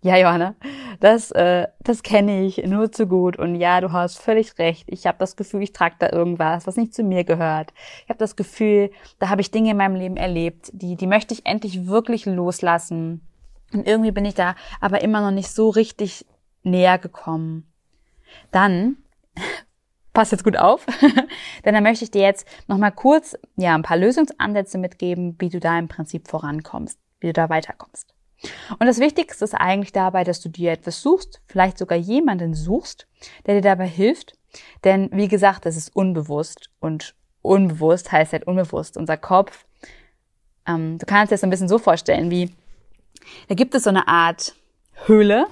[0.00, 0.54] ja, Johanna,
[1.00, 3.38] das, äh, das kenne ich nur zu gut.
[3.38, 4.84] Und ja, du hast völlig recht.
[4.86, 7.74] Ich habe das Gefühl, ich trage da irgendwas, was nicht zu mir gehört.
[8.04, 11.34] Ich habe das Gefühl, da habe ich Dinge in meinem Leben erlebt, die, die möchte
[11.34, 13.20] ich endlich wirklich loslassen.
[13.74, 16.24] Und irgendwie bin ich da aber immer noch nicht so richtig
[16.62, 17.70] näher gekommen.
[18.52, 18.96] Dann,
[20.14, 20.86] pass jetzt gut auf,
[21.66, 25.60] denn dann möchte ich dir jetzt nochmal kurz, ja, ein paar Lösungsansätze mitgeben, wie du
[25.60, 28.14] da im Prinzip vorankommst wie du da weiterkommst.
[28.78, 33.08] Und das Wichtigste ist eigentlich dabei, dass du dir etwas suchst, vielleicht sogar jemanden suchst,
[33.46, 34.34] der dir dabei hilft.
[34.84, 38.96] Denn wie gesagt, das ist unbewusst und unbewusst heißt halt unbewusst.
[38.96, 39.66] Unser Kopf,
[40.66, 42.54] ähm, du kannst dir das ein bisschen so vorstellen, wie
[43.48, 44.54] da gibt es so eine Art
[45.06, 45.46] Höhle,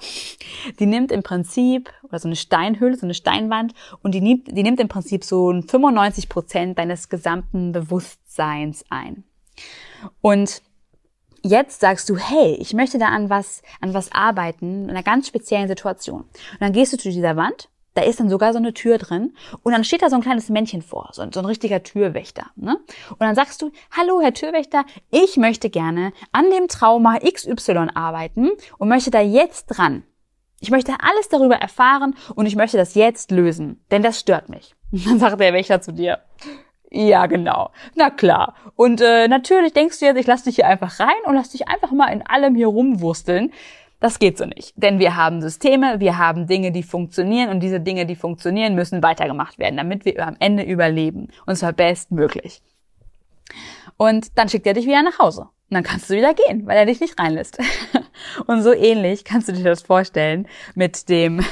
[0.78, 4.62] die nimmt im Prinzip, oder so eine Steinhöhle, so eine Steinwand, und die nimmt, die
[4.62, 9.24] nimmt im Prinzip so 95 Prozent deines gesamten Bewusstseins ein.
[10.20, 10.62] Und
[11.42, 15.28] jetzt sagst du, hey, ich möchte da an was, an was arbeiten, in einer ganz
[15.28, 16.22] speziellen Situation.
[16.22, 19.34] Und dann gehst du zu dieser Wand, da ist dann sogar so eine Tür drin
[19.62, 22.46] und dann steht da so ein kleines Männchen vor, so, so ein richtiger Türwächter.
[22.54, 22.76] Ne?
[23.10, 28.50] Und dann sagst du, hallo Herr Türwächter, ich möchte gerne an dem Trauma XY arbeiten
[28.76, 30.02] und möchte da jetzt dran.
[30.60, 34.74] Ich möchte alles darüber erfahren und ich möchte das jetzt lösen, denn das stört mich.
[34.92, 36.20] Und dann sagt der Wächter zu dir,
[36.90, 37.70] ja, genau.
[37.94, 38.54] Na klar.
[38.76, 41.68] Und äh, natürlich denkst du jetzt, ich lass dich hier einfach rein und lass dich
[41.68, 43.52] einfach mal in allem hier rumwursteln.
[44.00, 44.72] Das geht so nicht.
[44.76, 49.02] Denn wir haben Systeme, wir haben Dinge, die funktionieren und diese Dinge, die funktionieren, müssen
[49.02, 51.28] weitergemacht werden, damit wir am Ende überleben.
[51.46, 52.62] Und zwar bestmöglich.
[53.96, 55.42] Und dann schickt er dich wieder nach Hause.
[55.42, 57.58] Und dann kannst du wieder gehen, weil er dich nicht reinlässt.
[58.46, 61.44] Und so ähnlich kannst du dir das vorstellen mit dem,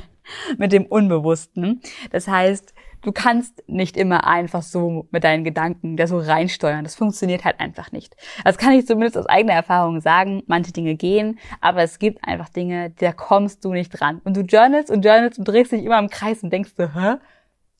[0.58, 1.80] mit dem Unbewussten.
[2.12, 6.84] Das heißt, du kannst nicht immer einfach so mit deinen Gedanken da so reinsteuern.
[6.84, 8.16] Das funktioniert halt einfach nicht.
[8.44, 10.42] Das kann ich zumindest aus eigener Erfahrung sagen.
[10.46, 14.20] Manche Dinge gehen, aber es gibt einfach Dinge, da kommst du nicht dran.
[14.24, 17.16] Und du journalst und journalst und drehst dich immer im Kreis und denkst so, hä?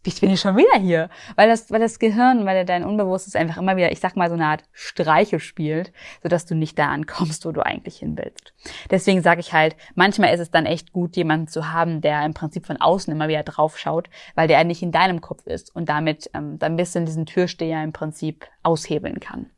[0.07, 1.09] Ich bin ich schon wieder hier.
[1.35, 4.35] Weil das, weil das Gehirn, weil dein Unbewusstes einfach immer wieder, ich sag mal, so
[4.35, 5.92] eine Art Streiche spielt,
[6.23, 8.53] sodass du nicht da ankommst, wo du eigentlich hin willst.
[8.90, 12.35] Deswegen sage ich halt, manchmal ist es dann echt gut, jemanden zu haben, der im
[12.35, 15.88] Prinzip von außen immer wieder drauf schaut, weil der nicht in deinem Kopf ist und
[15.88, 19.51] damit ähm, dann ein bisschen diesen Türsteher im Prinzip aushebeln kann.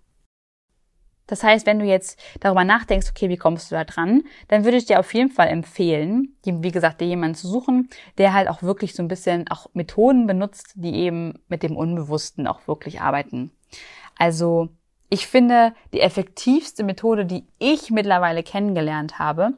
[1.29, 4.79] Das heißt, wenn du jetzt darüber nachdenkst, okay, wie kommst du da dran, dann würde
[4.79, 8.63] ich dir auf jeden Fall empfehlen, wie gesagt, dir jemanden zu suchen, der halt auch
[8.63, 13.53] wirklich so ein bisschen auch Methoden benutzt, die eben mit dem Unbewussten auch wirklich arbeiten.
[14.19, 14.71] Also,
[15.11, 19.55] ich finde, die effektivste Methode, die ich mittlerweile kennengelernt habe,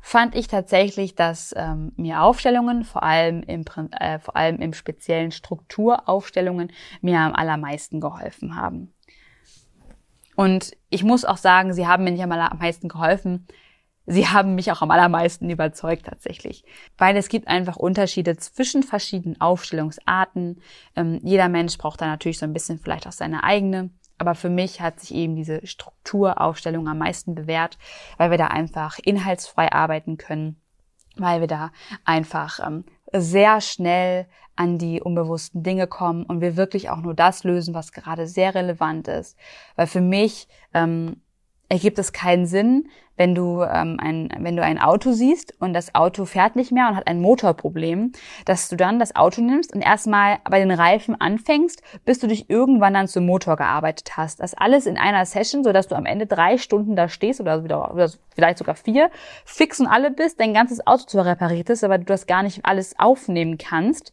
[0.00, 5.30] fand ich tatsächlich, dass ähm, mir Aufstellungen, vor allem im, äh, vor allem im speziellen
[5.30, 8.92] Strukturaufstellungen, mir am allermeisten geholfen haben.
[10.42, 13.46] Und ich muss auch sagen, sie haben mir nicht am allermeisten geholfen.
[14.06, 16.64] Sie haben mich auch am allermeisten überzeugt tatsächlich.
[16.98, 20.60] Weil es gibt einfach Unterschiede zwischen verschiedenen Aufstellungsarten.
[20.96, 23.90] Ähm, jeder Mensch braucht da natürlich so ein bisschen vielleicht auch seine eigene.
[24.18, 27.78] Aber für mich hat sich eben diese Strukturaufstellung am meisten bewährt,
[28.16, 30.60] weil wir da einfach inhaltsfrei arbeiten können,
[31.14, 31.70] weil wir da
[32.04, 37.44] einfach ähm, sehr schnell an die unbewussten Dinge kommen und wir wirklich auch nur das
[37.44, 39.36] lösen, was gerade sehr relevant ist.
[39.76, 41.16] Weil für mich ähm,
[41.72, 45.94] ergibt es keinen Sinn, wenn du ähm, ein wenn du ein Auto siehst und das
[45.94, 48.12] Auto fährt nicht mehr und hat ein Motorproblem,
[48.44, 52.50] dass du dann das Auto nimmst und erstmal bei den Reifen anfängst, bis du dich
[52.50, 54.40] irgendwann dann zum Motor gearbeitet hast.
[54.40, 57.64] Das alles in einer Session, so dass du am Ende drei Stunden da stehst oder,
[57.64, 59.10] wieder, oder vielleicht sogar vier,
[59.46, 62.66] fix und alle bist, dein ganzes Auto zwar repariert ist, aber du das gar nicht
[62.66, 64.12] alles aufnehmen kannst,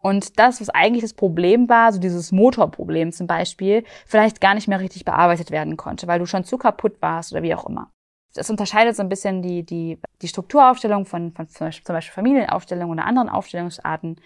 [0.00, 4.66] und das, was eigentlich das Problem war, so dieses Motorproblem zum Beispiel, vielleicht gar nicht
[4.66, 7.90] mehr richtig bearbeitet werden konnte, weil du schon zu kaputt warst oder wie auch immer.
[8.34, 13.06] Das unterscheidet so ein bisschen die, die, die Strukturaufstellung von, von zum Beispiel Familienaufstellungen oder
[13.06, 14.16] anderen Aufstellungsarten.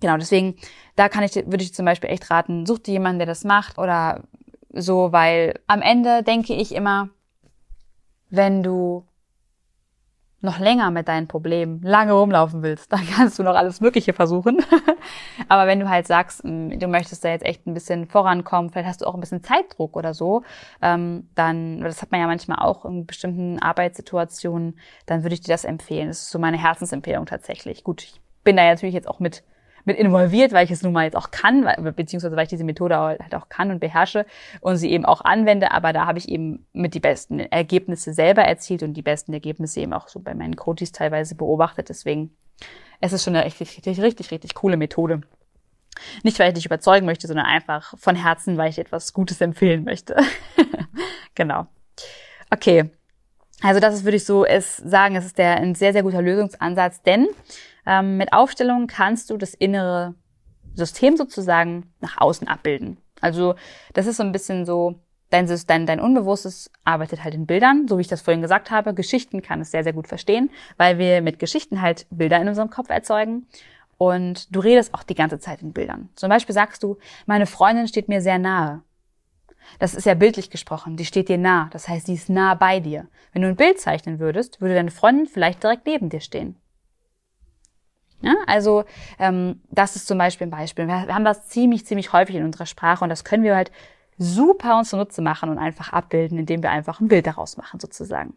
[0.00, 0.56] Genau, deswegen,
[0.94, 3.78] da kann ich, würde ich zum Beispiel echt raten, such dir jemanden, der das macht
[3.78, 4.22] oder
[4.72, 7.08] so, weil am Ende denke ich immer,
[8.30, 9.07] wenn du
[10.40, 14.62] noch länger mit deinen Problemen lange rumlaufen willst, dann kannst du noch alles Mögliche versuchen.
[15.48, 18.88] Aber wenn du halt sagst, mm, du möchtest da jetzt echt ein bisschen vorankommen, vielleicht
[18.88, 20.42] hast du auch ein bisschen Zeitdruck oder so,
[20.80, 25.52] ähm, dann, das hat man ja manchmal auch in bestimmten Arbeitssituationen, dann würde ich dir
[25.52, 26.08] das empfehlen.
[26.08, 27.82] Das ist so meine Herzensempfehlung tatsächlich.
[27.82, 29.42] Gut, ich bin da natürlich jetzt auch mit
[29.88, 31.64] mit involviert, weil ich es nun mal jetzt auch kann,
[31.96, 34.26] beziehungsweise weil ich diese Methode halt auch kann und beherrsche
[34.60, 35.72] und sie eben auch anwende.
[35.72, 39.80] Aber da habe ich eben mit die besten Ergebnisse selber erzielt und die besten Ergebnisse
[39.80, 41.88] eben auch so bei meinen Coaches teilweise beobachtet.
[41.88, 42.36] Deswegen,
[43.00, 45.22] es ist schon eine richtig, richtig, richtig, richtig coole Methode.
[46.22, 49.84] Nicht, weil ich dich überzeugen möchte, sondern einfach von Herzen, weil ich etwas Gutes empfehlen
[49.84, 50.16] möchte.
[51.34, 51.66] genau.
[52.50, 52.90] Okay.
[53.62, 56.22] Also das ist, würde ich so es sagen, es ist der, ein sehr, sehr guter
[56.22, 57.26] Lösungsansatz, denn
[57.88, 60.14] ähm, mit Aufstellungen kannst du das innere
[60.74, 62.98] System sozusagen nach außen abbilden.
[63.20, 63.54] Also
[63.94, 67.96] das ist so ein bisschen so, dein, dein, dein Unbewusstes arbeitet halt in Bildern, so
[67.96, 68.94] wie ich das vorhin gesagt habe.
[68.94, 72.70] Geschichten kann es sehr, sehr gut verstehen, weil wir mit Geschichten halt Bilder in unserem
[72.70, 73.46] Kopf erzeugen.
[73.96, 76.10] Und du redest auch die ganze Zeit in Bildern.
[76.14, 78.82] Zum Beispiel sagst du, meine Freundin steht mir sehr nahe.
[79.80, 80.96] Das ist ja bildlich gesprochen.
[80.96, 81.68] Die steht dir nah.
[81.72, 83.08] Das heißt, die ist nah bei dir.
[83.32, 86.56] Wenn du ein Bild zeichnen würdest, würde deine Freundin vielleicht direkt neben dir stehen.
[88.20, 88.84] Ja, also
[89.18, 90.86] ähm, das ist zum Beispiel ein Beispiel.
[90.88, 93.70] Wir, wir haben das ziemlich, ziemlich häufig in unserer Sprache und das können wir halt
[94.18, 98.34] super uns zunutze machen und einfach abbilden, indem wir einfach ein Bild daraus machen sozusagen.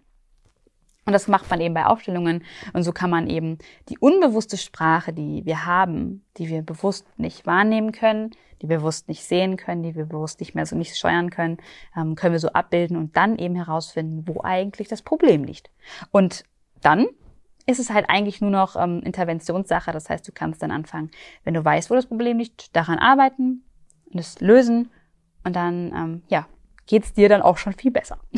[1.06, 3.58] Und das macht man eben bei Aufstellungen und so kann man eben
[3.90, 9.08] die unbewusste Sprache, die wir haben, die wir bewusst nicht wahrnehmen können, die wir bewusst
[9.08, 11.58] nicht sehen können, die wir bewusst nicht mehr so nicht steuern können,
[11.98, 15.72] ähm, können wir so abbilden und dann eben herausfinden, wo eigentlich das Problem liegt.
[16.12, 16.44] Und
[16.82, 17.08] dann
[17.72, 19.92] ist es halt eigentlich nur noch ähm, Interventionssache.
[19.92, 21.12] Das heißt, du kannst dann anfangen,
[21.44, 23.64] wenn du weißt, wo das Problem liegt, daran arbeiten
[24.12, 24.90] und es lösen
[25.44, 26.48] und dann, ähm, ja,
[26.86, 28.18] geht's dir dann auch schon viel besser.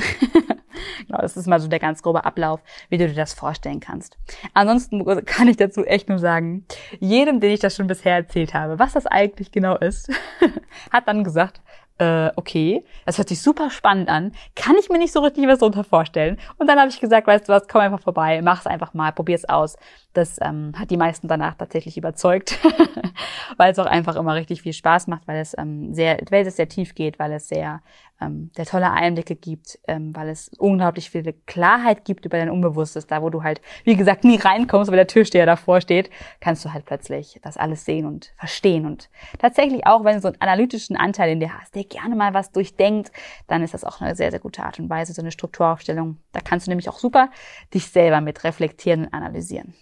[1.08, 4.17] genau, das ist mal so der ganz grobe Ablauf, wie du dir das vorstellen kannst.
[4.54, 6.65] Ansonsten kann ich dazu echt nur sagen,
[7.00, 10.12] jedem, den ich das schon bisher erzählt habe, was das eigentlich genau ist,
[10.91, 11.62] hat dann gesagt,
[11.99, 15.60] äh, okay, das hört sich super spannend an, kann ich mir nicht so richtig was
[15.60, 16.39] darunter vorstellen.
[16.58, 19.45] Und dann habe ich gesagt, weißt du was, komm einfach vorbei, mach's einfach mal, probier's
[19.45, 19.75] aus.
[20.13, 22.60] Das ähm, hat die meisten danach tatsächlich überzeugt,
[23.58, 26.56] weil es auch einfach immer richtig viel Spaß macht, weil es ähm, sehr, weil es
[26.56, 27.82] sehr tief geht, weil es sehr
[28.21, 33.08] ähm, der tolle Einblicke gibt, ähm, weil es unglaublich viel Klarheit gibt über dein Unbewusstes,
[33.08, 36.73] da wo du halt, wie gesagt, nie reinkommst, weil der Türsteher davor steht, kannst du
[36.73, 38.86] halt plötzlich das alles sehen und verstehen.
[38.86, 42.34] Und tatsächlich auch, wenn du so einen analytischen Anteil in dir hast, der gerne mal
[42.34, 43.12] was durchdenkt,
[43.47, 46.17] dann ist das auch eine sehr, sehr gute Art und Weise, so eine Strukturaufstellung.
[46.32, 47.30] Da kannst du nämlich auch super
[47.73, 49.73] dich selber mit reflektieren und analysieren.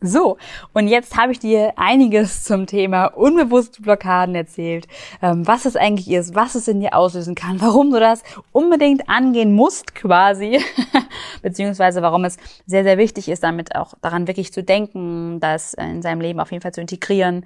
[0.00, 0.36] So,
[0.74, 4.86] und jetzt habe ich dir einiges zum Thema unbewusste Blockaden erzählt,
[5.22, 9.08] ähm, was es eigentlich ist, was es in dir auslösen kann, warum du das unbedingt
[9.08, 10.60] angehen musst quasi,
[11.42, 16.00] beziehungsweise warum es sehr, sehr wichtig ist, damit auch daran wirklich zu denken, das in
[16.00, 17.44] seinem Leben auf jeden Fall zu integrieren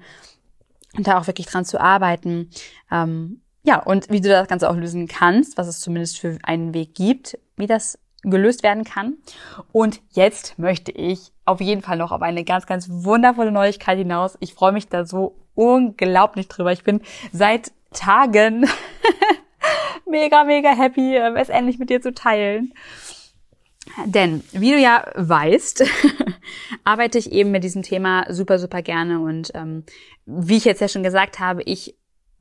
[0.95, 2.51] und da auch wirklich dran zu arbeiten.
[2.91, 6.75] Ähm, ja, und wie du das Ganze auch lösen kannst, was es zumindest für einen
[6.75, 9.17] Weg gibt, wie das gelöst werden kann.
[9.71, 14.37] Und jetzt möchte ich auf jeden Fall noch auf eine ganz, ganz wundervolle Neuigkeit hinaus.
[14.39, 16.71] Ich freue mich da so unglaublich drüber.
[16.71, 18.67] Ich bin seit Tagen
[20.09, 22.73] mega, mega happy, ähm, es endlich mit dir zu teilen.
[24.05, 25.83] Denn, wie du ja weißt,
[26.83, 29.19] arbeite ich eben mit diesem Thema super, super gerne.
[29.19, 29.83] Und ähm,
[30.25, 31.95] wie ich jetzt ja schon gesagt habe, ich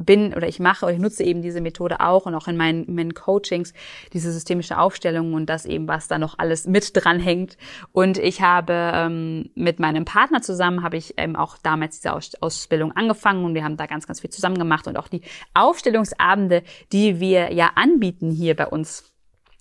[0.05, 2.85] bin oder ich mache oder ich nutze eben diese Methode auch und auch in meinen,
[2.85, 3.73] in meinen Coachings
[4.13, 7.57] diese systemische Aufstellung und das eben, was da noch alles mit dran hängt.
[7.93, 12.33] Und ich habe ähm, mit meinem Partner zusammen, habe ich eben auch damals diese Aus
[12.41, 15.23] Ausbildung angefangen und wir haben da ganz, ganz viel zusammen gemacht und auch die
[15.55, 16.63] Aufstellungsabende,
[16.93, 19.13] die wir ja anbieten hier bei uns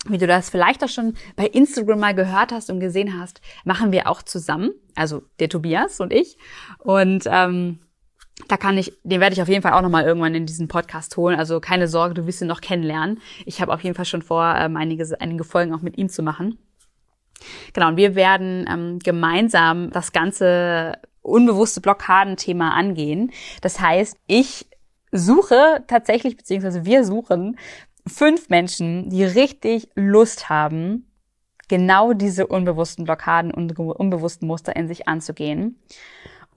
[0.08, 3.92] wie du das vielleicht auch schon bei Instagram mal gehört hast und gesehen hast, machen
[3.92, 6.38] wir auch zusammen, also der Tobias und ich.
[6.80, 7.80] Und ähm,
[8.48, 11.16] da kann ich, den werde ich auf jeden Fall auch nochmal irgendwann in diesen Podcast
[11.18, 11.38] holen.
[11.38, 13.20] Also keine Sorge, du wirst ihn noch kennenlernen.
[13.46, 16.24] Ich habe auf jeden Fall schon vor, ähm, einige, einige Folgen auch mit ihm zu
[16.24, 16.58] machen.
[17.74, 23.32] Genau, und wir werden ähm, gemeinsam das ganze unbewusste Blockadenthema angehen.
[23.62, 24.68] Das heißt, ich
[25.12, 27.58] suche tatsächlich, beziehungsweise wir suchen
[28.08, 31.08] fünf Menschen, die richtig Lust haben,
[31.68, 35.80] genau diese unbewussten Blockaden und unbewussten Muster in sich anzugehen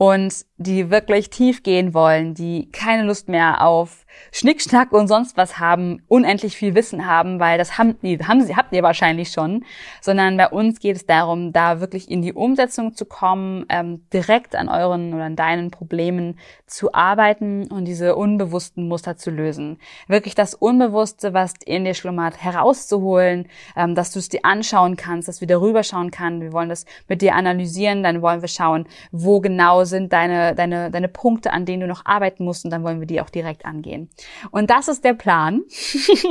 [0.05, 5.59] und die wirklich tief gehen wollen, die keine Lust mehr auf Schnickschnack und sonst was
[5.59, 9.65] haben, unendlich viel Wissen haben, weil das haben, die, haben sie, habt ihr wahrscheinlich schon,
[10.01, 14.57] sondern bei uns geht es darum, da wirklich in die Umsetzung zu kommen, ähm, direkt
[14.57, 19.79] an euren oder an deinen Problemen zu arbeiten und diese unbewussten Muster zu lösen.
[20.09, 23.47] Wirklich das Unbewusste, was in dir schlummert, herauszuholen,
[23.77, 26.41] ähm, dass du es dir anschauen kannst, dass wir darüber schauen kann.
[26.41, 30.91] Wir wollen das mit dir analysieren, dann wollen wir schauen, wo genau sind deine, deine,
[30.91, 33.65] deine Punkte, an denen du noch arbeiten musst und dann wollen wir die auch direkt
[33.65, 34.04] angehen.
[34.51, 35.63] Und das ist der Plan,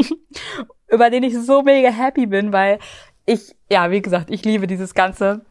[0.89, 2.79] über den ich so mega happy bin, weil
[3.25, 5.41] ich, ja, wie gesagt, ich liebe dieses ganze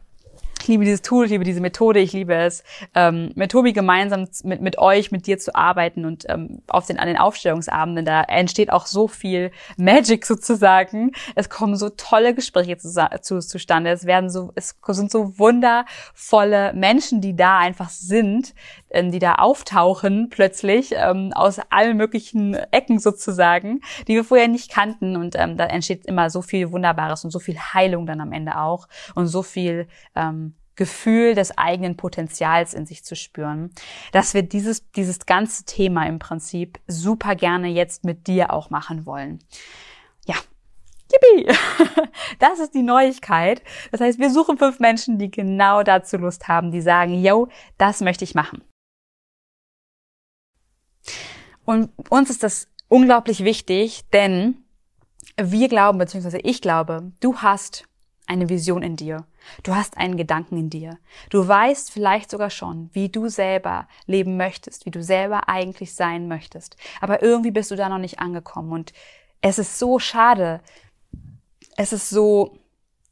[0.63, 2.63] ich liebe dieses Tool, ich liebe diese Methode, ich liebe es,
[2.95, 6.99] ähm, mit Tobi gemeinsam mit, mit euch, mit dir zu arbeiten und ähm, auf den,
[6.99, 11.11] an den Aufstellungsabenden, da entsteht auch so viel Magic sozusagen.
[11.35, 12.89] Es kommen so tolle Gespräche zu,
[13.21, 13.89] zu, zustande.
[13.89, 18.55] Es werden so, es sind so wundervolle Menschen, die da einfach sind,
[18.93, 25.15] die da auftauchen plötzlich ähm, aus allen möglichen Ecken sozusagen, die wir vorher nicht kannten.
[25.15, 28.57] Und ähm, da entsteht immer so viel Wunderbares und so viel Heilung dann am Ende
[28.57, 33.71] auch und so viel ähm, Gefühl des eigenen Potenzials in sich zu spüren,
[34.11, 39.05] dass wir dieses, dieses ganze Thema im Prinzip super gerne jetzt mit dir auch machen
[39.05, 39.39] wollen.
[40.25, 40.35] Ja.
[41.11, 41.53] Yippie!
[42.39, 43.61] Das ist die Neuigkeit.
[43.91, 48.01] Das heißt, wir suchen fünf Menschen, die genau dazu Lust haben, die sagen, yo, das
[48.01, 48.63] möchte ich machen.
[51.65, 54.63] Und uns ist das unglaublich wichtig, denn
[55.37, 57.85] wir glauben, beziehungsweise ich glaube, du hast
[58.27, 59.25] eine Vision in dir.
[59.63, 60.97] Du hast einen Gedanken in dir.
[61.29, 66.27] Du weißt vielleicht sogar schon, wie du selber leben möchtest, wie du selber eigentlich sein
[66.27, 66.77] möchtest.
[67.01, 68.71] Aber irgendwie bist du da noch nicht angekommen.
[68.71, 68.93] Und
[69.41, 70.61] es ist so schade,
[71.75, 72.57] es ist so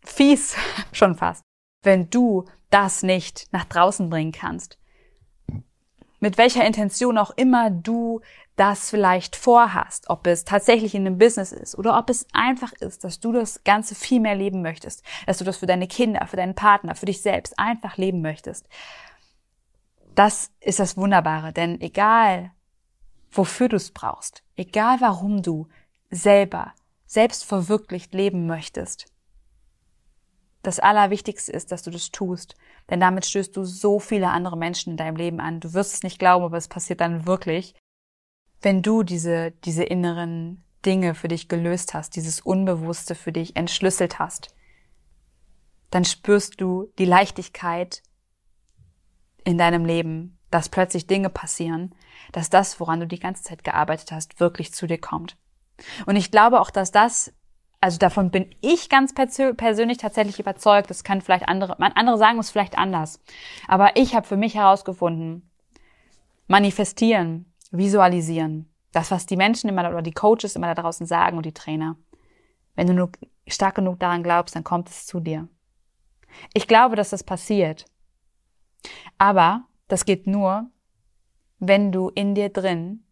[0.03, 0.55] fies
[0.93, 1.43] schon fast,
[1.83, 4.77] wenn du das nicht nach draußen bringen kannst.
[6.19, 8.21] Mit welcher Intention auch immer du
[8.55, 13.03] das vielleicht vorhast, ob es tatsächlich in einem Business ist oder ob es einfach ist,
[13.03, 16.37] dass du das Ganze viel mehr leben möchtest, dass du das für deine Kinder, für
[16.37, 18.67] deinen Partner, für dich selbst einfach leben möchtest.
[20.15, 22.51] Das ist das Wunderbare, denn egal,
[23.31, 25.67] wofür du es brauchst, egal warum du
[26.09, 26.73] selber,
[27.05, 29.07] selbst verwirklicht leben möchtest,
[30.63, 32.55] das Allerwichtigste ist, dass du das tust,
[32.89, 35.59] denn damit stößt du so viele andere Menschen in deinem Leben an.
[35.59, 37.73] Du wirst es nicht glauben, aber es passiert dann wirklich
[38.61, 44.19] wenn du diese, diese inneren Dinge für dich gelöst hast, dieses Unbewusste für dich entschlüsselt
[44.19, 44.55] hast,
[45.89, 48.01] dann spürst du die Leichtigkeit
[49.43, 51.93] in deinem Leben, dass plötzlich Dinge passieren,
[52.31, 55.37] dass das, woran du die ganze Zeit gearbeitet hast, wirklich zu dir kommt.
[56.05, 57.33] Und ich glaube auch, dass das,
[57.79, 62.51] also davon bin ich ganz persönlich tatsächlich überzeugt, das kann vielleicht andere, andere sagen es
[62.51, 63.19] vielleicht anders.
[63.67, 65.49] Aber ich habe für mich herausgefunden,
[66.47, 68.69] manifestieren visualisieren.
[68.91, 71.95] Das, was die Menschen immer oder die Coaches immer da draußen sagen und die Trainer.
[72.75, 73.11] Wenn du nur
[73.47, 75.47] stark genug daran glaubst, dann kommt es zu dir.
[76.53, 77.85] Ich glaube, dass das passiert.
[79.17, 80.69] Aber das geht nur,
[81.59, 83.03] wenn du in dir drin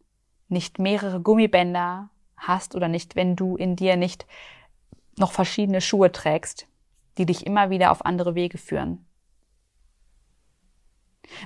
[0.48, 4.26] nicht mehrere Gummibänder hast oder nicht, wenn du in dir nicht
[5.18, 6.68] noch verschiedene Schuhe trägst,
[7.18, 9.06] die dich immer wieder auf andere Wege führen.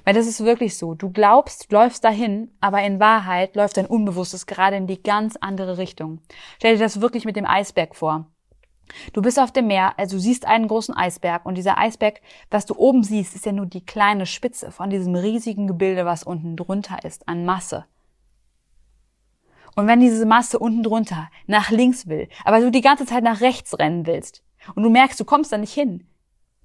[0.04, 0.94] Weil das ist wirklich so.
[0.94, 5.36] Du glaubst, du läufst dahin, aber in Wahrheit läuft dein Unbewusstes gerade in die ganz
[5.38, 6.20] andere Richtung.
[6.58, 8.28] Stell dir das wirklich mit dem Eisberg vor.
[9.14, 12.22] Du bist auf dem Meer, also siehst einen großen Eisberg und dieser Eisberg,
[12.52, 16.24] was du oben siehst, ist ja nur die kleine Spitze von diesem riesigen Gebilde, was
[16.24, 17.86] unten drunter ist, an Masse.
[19.76, 23.42] Und wenn diese Masse unten drunter nach links will, aber du die ganze Zeit nach
[23.42, 24.44] rechts rennen willst
[24.76, 26.08] und du merkst, du kommst da nicht hin,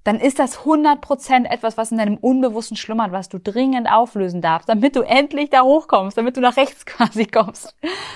[0.03, 4.69] dann ist das 100% etwas, was in deinem Unbewussten schlummert, was du dringend auflösen darfst,
[4.69, 7.75] damit du endlich da hochkommst, damit du nach rechts quasi kommst,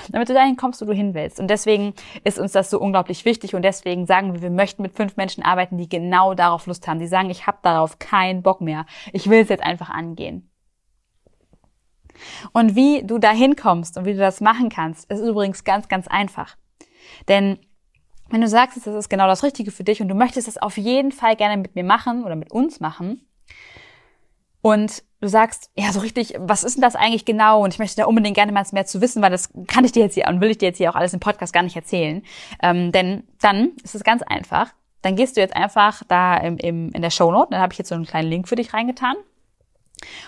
[0.10, 1.40] damit du dahin kommst, wo du hin willst.
[1.40, 4.96] Und deswegen ist uns das so unglaublich wichtig und deswegen sagen wir, wir möchten mit
[4.96, 8.62] fünf Menschen arbeiten, die genau darauf Lust haben, die sagen, ich habe darauf keinen Bock
[8.62, 10.50] mehr, ich will es jetzt einfach angehen.
[12.54, 16.08] Und wie du da hinkommst und wie du das machen kannst, ist übrigens ganz, ganz
[16.08, 16.56] einfach.
[17.28, 17.60] Denn
[18.30, 20.78] wenn du sagst, das ist genau das Richtige für dich und du möchtest das auf
[20.78, 23.26] jeden Fall gerne mit mir machen oder mit uns machen
[24.64, 27.62] und du sagst, ja, so richtig, was ist denn das eigentlich genau?
[27.64, 30.04] Und ich möchte da unbedingt gerne mal mehr zu wissen, weil das kann ich dir
[30.04, 32.24] jetzt hier und will ich dir jetzt hier auch alles im Podcast gar nicht erzählen.
[32.62, 34.74] Ähm, denn dann ist es ganz einfach.
[35.02, 37.90] Dann gehst du jetzt einfach da im, im, in der Shownote, dann habe ich jetzt
[37.90, 39.16] so einen kleinen Link für dich reingetan.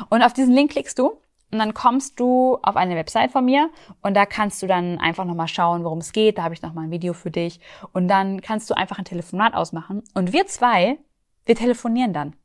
[0.09, 1.17] Und auf diesen Link klickst du
[1.55, 3.69] und dann kommst du auf eine Website von mir
[4.01, 6.37] und da kannst du dann einfach nochmal schauen, worum es geht.
[6.37, 7.61] Da habe ich nochmal ein Video für dich.
[7.93, 10.03] Und dann kannst du einfach ein Telefonat ausmachen.
[10.13, 10.97] Und wir zwei,
[11.45, 12.35] wir telefonieren dann.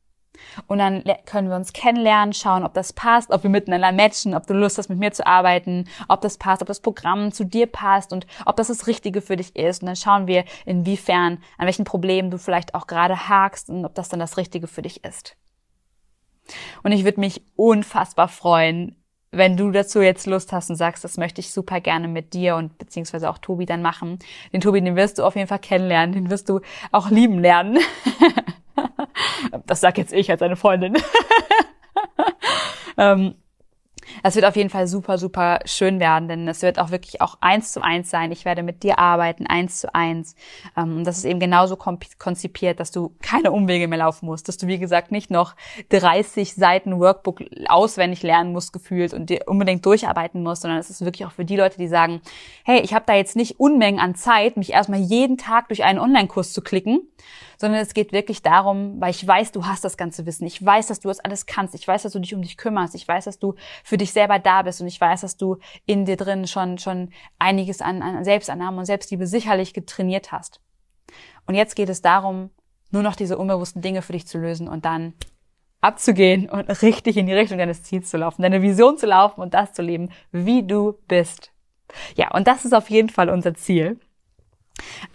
[0.67, 4.47] Und dann können wir uns kennenlernen, schauen, ob das passt, ob wir miteinander matchen, ob
[4.47, 7.67] du Lust hast, mit mir zu arbeiten, ob das passt, ob das Programm zu dir
[7.67, 9.81] passt und ob das das Richtige für dich ist.
[9.81, 13.93] Und dann schauen wir, inwiefern, an welchen Problemen du vielleicht auch gerade hakst und ob
[13.93, 15.35] das dann das Richtige für dich ist.
[16.83, 19.00] Und ich würde mich unfassbar freuen,
[19.31, 22.57] wenn du dazu jetzt Lust hast und sagst, das möchte ich super gerne mit dir
[22.57, 24.19] und beziehungsweise auch Tobi dann machen.
[24.51, 26.59] Den Tobi, den wirst du auf jeden Fall kennenlernen, den wirst du
[26.91, 27.79] auch lieben lernen.
[29.65, 30.97] das sag jetzt ich als eine Freundin.
[32.97, 33.35] ähm,
[34.23, 37.37] das wird auf jeden Fall super, super schön werden, denn es wird auch wirklich auch
[37.41, 38.31] eins zu eins sein.
[38.31, 40.35] Ich werde mit dir arbeiten, eins zu eins.
[40.77, 44.57] Ähm, und das ist eben genauso konzipiert, dass du keine Umwege mehr laufen musst, dass
[44.57, 45.55] du, wie gesagt, nicht noch
[45.89, 51.03] 30 Seiten Workbook auswendig lernen musst, gefühlt und dir unbedingt durcharbeiten musst, sondern es ist
[51.03, 52.21] wirklich auch für die Leute, die sagen,
[52.63, 55.99] hey, ich habe da jetzt nicht Unmengen an Zeit, mich erstmal jeden Tag durch einen
[55.99, 57.01] Online-Kurs zu klicken,
[57.61, 60.45] sondern es geht wirklich darum, weil ich weiß, du hast das ganze Wissen.
[60.45, 61.75] Ich weiß, dass du das alles kannst.
[61.75, 62.95] Ich weiß, dass du dich um dich kümmerst.
[62.95, 63.53] Ich weiß, dass du
[63.83, 67.11] für dich selber da bist und ich weiß, dass du in dir drin schon, schon
[67.39, 70.59] einiges an, an Selbstannahme und Selbstliebe sicherlich getrainiert hast.
[71.45, 72.49] Und jetzt geht es darum,
[72.89, 75.13] nur noch diese unbewussten Dinge für dich zu lösen und dann
[75.81, 79.53] abzugehen und richtig in die Richtung deines Ziels zu laufen, deine Vision zu laufen und
[79.53, 81.51] das zu leben, wie du bist.
[82.15, 83.99] Ja, und das ist auf jeden Fall unser Ziel.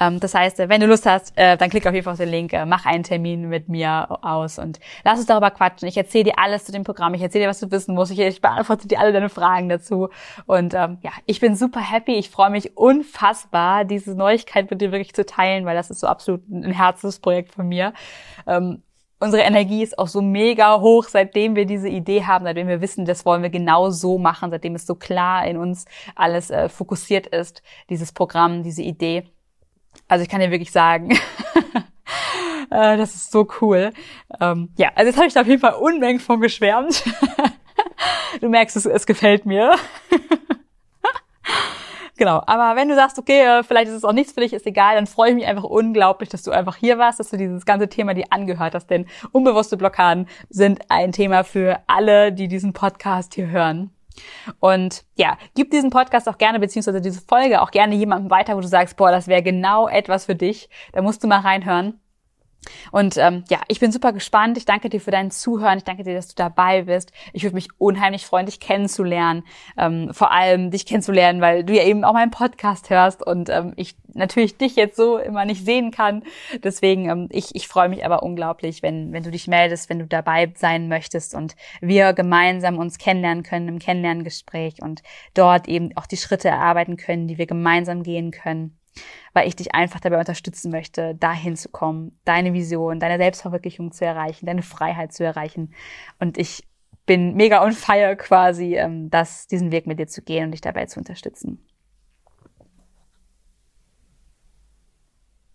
[0.01, 2.29] Ähm, das heißt, wenn du Lust hast, äh, dann klick auf jeden Fall auf den
[2.29, 5.89] Link, äh, mach einen Termin mit mir aus und lass uns darüber quatschen.
[5.89, 8.19] Ich erzähle dir alles zu dem Programm, ich erzähle dir, was du wissen musst, ich,
[8.19, 10.09] ich beantworte dir alle deine Fragen dazu.
[10.47, 14.93] Und ähm, ja, ich bin super happy, ich freue mich unfassbar, diese Neuigkeit mit dir
[14.93, 17.93] wirklich zu teilen, weil das ist so absolut ein Herzensprojekt von mir.
[18.47, 18.83] Ähm,
[19.19, 23.07] unsere Energie ist auch so mega hoch, seitdem wir diese Idee haben, seitdem wir wissen,
[23.07, 27.27] das wollen wir genau so machen, seitdem es so klar in uns alles äh, fokussiert
[27.27, 29.25] ist, dieses Programm, diese Idee.
[30.09, 31.11] Also ich kann dir wirklich sagen,
[32.71, 33.93] äh, das ist so cool.
[34.41, 37.05] Ähm, ja, also jetzt habe ich da auf jeden Fall Unmengen von geschwärmt.
[38.41, 39.75] du merkst, es, es gefällt mir.
[42.17, 44.67] genau, aber wenn du sagst, okay, äh, vielleicht ist es auch nichts für dich, ist
[44.67, 47.65] egal, dann freue ich mich einfach unglaublich, dass du einfach hier warst, dass du dieses
[47.65, 52.73] ganze Thema dir angehört hast, denn unbewusste Blockaden sind ein Thema für alle, die diesen
[52.73, 53.91] Podcast hier hören.
[54.61, 58.61] Und ja, gib diesen Podcast auch gerne, beziehungsweise diese Folge auch gerne jemandem weiter, wo
[58.61, 60.69] du sagst, boah, das wäre genau etwas für dich.
[60.93, 62.01] Da musst du mal reinhören.
[62.93, 64.59] Und ähm, ja, ich bin super gespannt.
[64.59, 65.79] Ich danke dir für dein Zuhören.
[65.79, 67.13] Ich danke dir, dass du dabei bist.
[67.33, 69.45] Ich würde mich unheimlich freuen, dich kennenzulernen.
[69.77, 73.73] Ähm, vor allem dich kennenzulernen, weil du ja eben auch meinen Podcast hörst und ähm,
[73.77, 76.23] ich natürlich dich jetzt so immer nicht sehen kann.
[76.63, 80.07] Deswegen, ähm, ich, ich freue mich aber unglaublich, wenn, wenn du dich meldest, wenn du
[80.07, 85.03] dabei sein möchtest und wir gemeinsam uns kennenlernen können im Kennenlerngespräch und
[85.35, 88.77] dort eben auch die Schritte erarbeiten können, die wir gemeinsam gehen können
[89.33, 94.05] weil ich dich einfach dabei unterstützen möchte, dahin zu kommen, deine Vision, deine Selbstverwirklichung zu
[94.05, 95.75] erreichen, deine Freiheit zu erreichen.
[96.19, 96.67] Und ich
[97.07, 100.61] bin mega on fire quasi, ähm, das, diesen Weg mit dir zu gehen und dich
[100.61, 101.65] dabei zu unterstützen.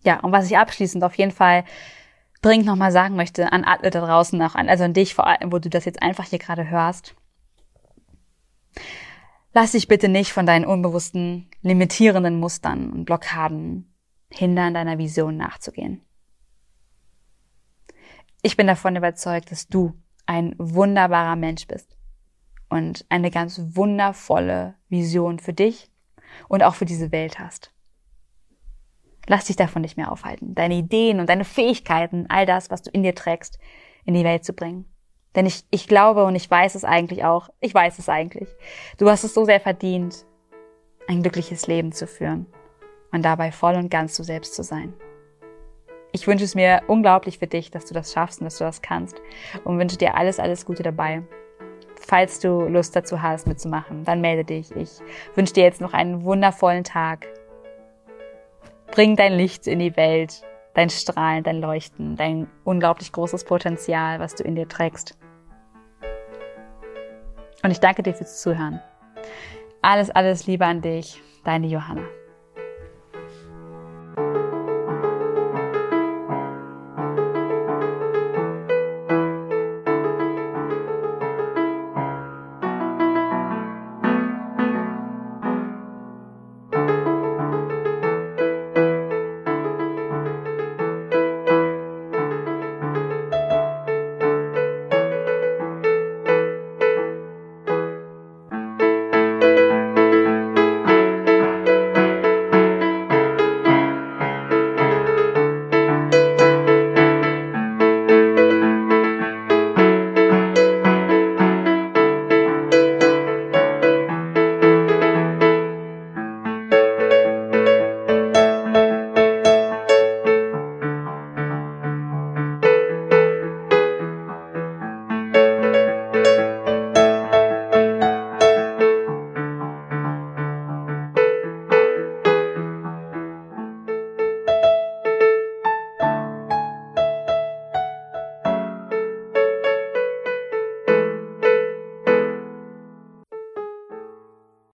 [0.04, 1.64] Ja, und was ich abschließend auf jeden Fall
[2.40, 5.52] dringend nochmal sagen möchte an alle da draußen, auch an, also an dich vor allem,
[5.52, 7.14] wo du das jetzt einfach hier gerade hörst.
[9.54, 13.94] Lass dich bitte nicht von deinen unbewussten, limitierenden Mustern und Blockaden
[14.30, 16.00] hindern, deiner Vision nachzugehen.
[18.40, 19.94] Ich bin davon überzeugt, dass du
[20.26, 21.96] ein wunderbarer Mensch bist
[22.70, 25.90] und eine ganz wundervolle Vision für dich
[26.48, 27.72] und auch für diese Welt hast.
[29.26, 32.90] Lass dich davon nicht mehr aufhalten, deine Ideen und deine Fähigkeiten, all das, was du
[32.90, 33.58] in dir trägst,
[34.04, 34.91] in die Welt zu bringen.
[35.34, 38.48] Denn ich, ich glaube und ich weiß es eigentlich auch, ich weiß es eigentlich.
[38.98, 40.26] Du hast es so sehr verdient,
[41.08, 42.46] ein glückliches Leben zu führen
[43.12, 44.92] und dabei voll und ganz du selbst zu sein.
[46.12, 48.82] Ich wünsche es mir unglaublich für dich, dass du das schaffst und dass du das
[48.82, 49.16] kannst
[49.64, 51.22] und wünsche dir alles, alles Gute dabei.
[51.98, 54.74] Falls du Lust dazu hast, mitzumachen, dann melde dich.
[54.76, 54.90] Ich
[55.34, 57.26] wünsche dir jetzt noch einen wundervollen Tag.
[58.90, 60.42] Bring dein Licht in die Welt,
[60.74, 65.16] dein Strahlen, dein Leuchten, dein unglaublich großes Potenzial, was du in dir trägst.
[67.62, 68.80] Und ich danke dir fürs Zuhören.
[69.82, 72.02] Alles, alles Liebe an dich, deine Johanna.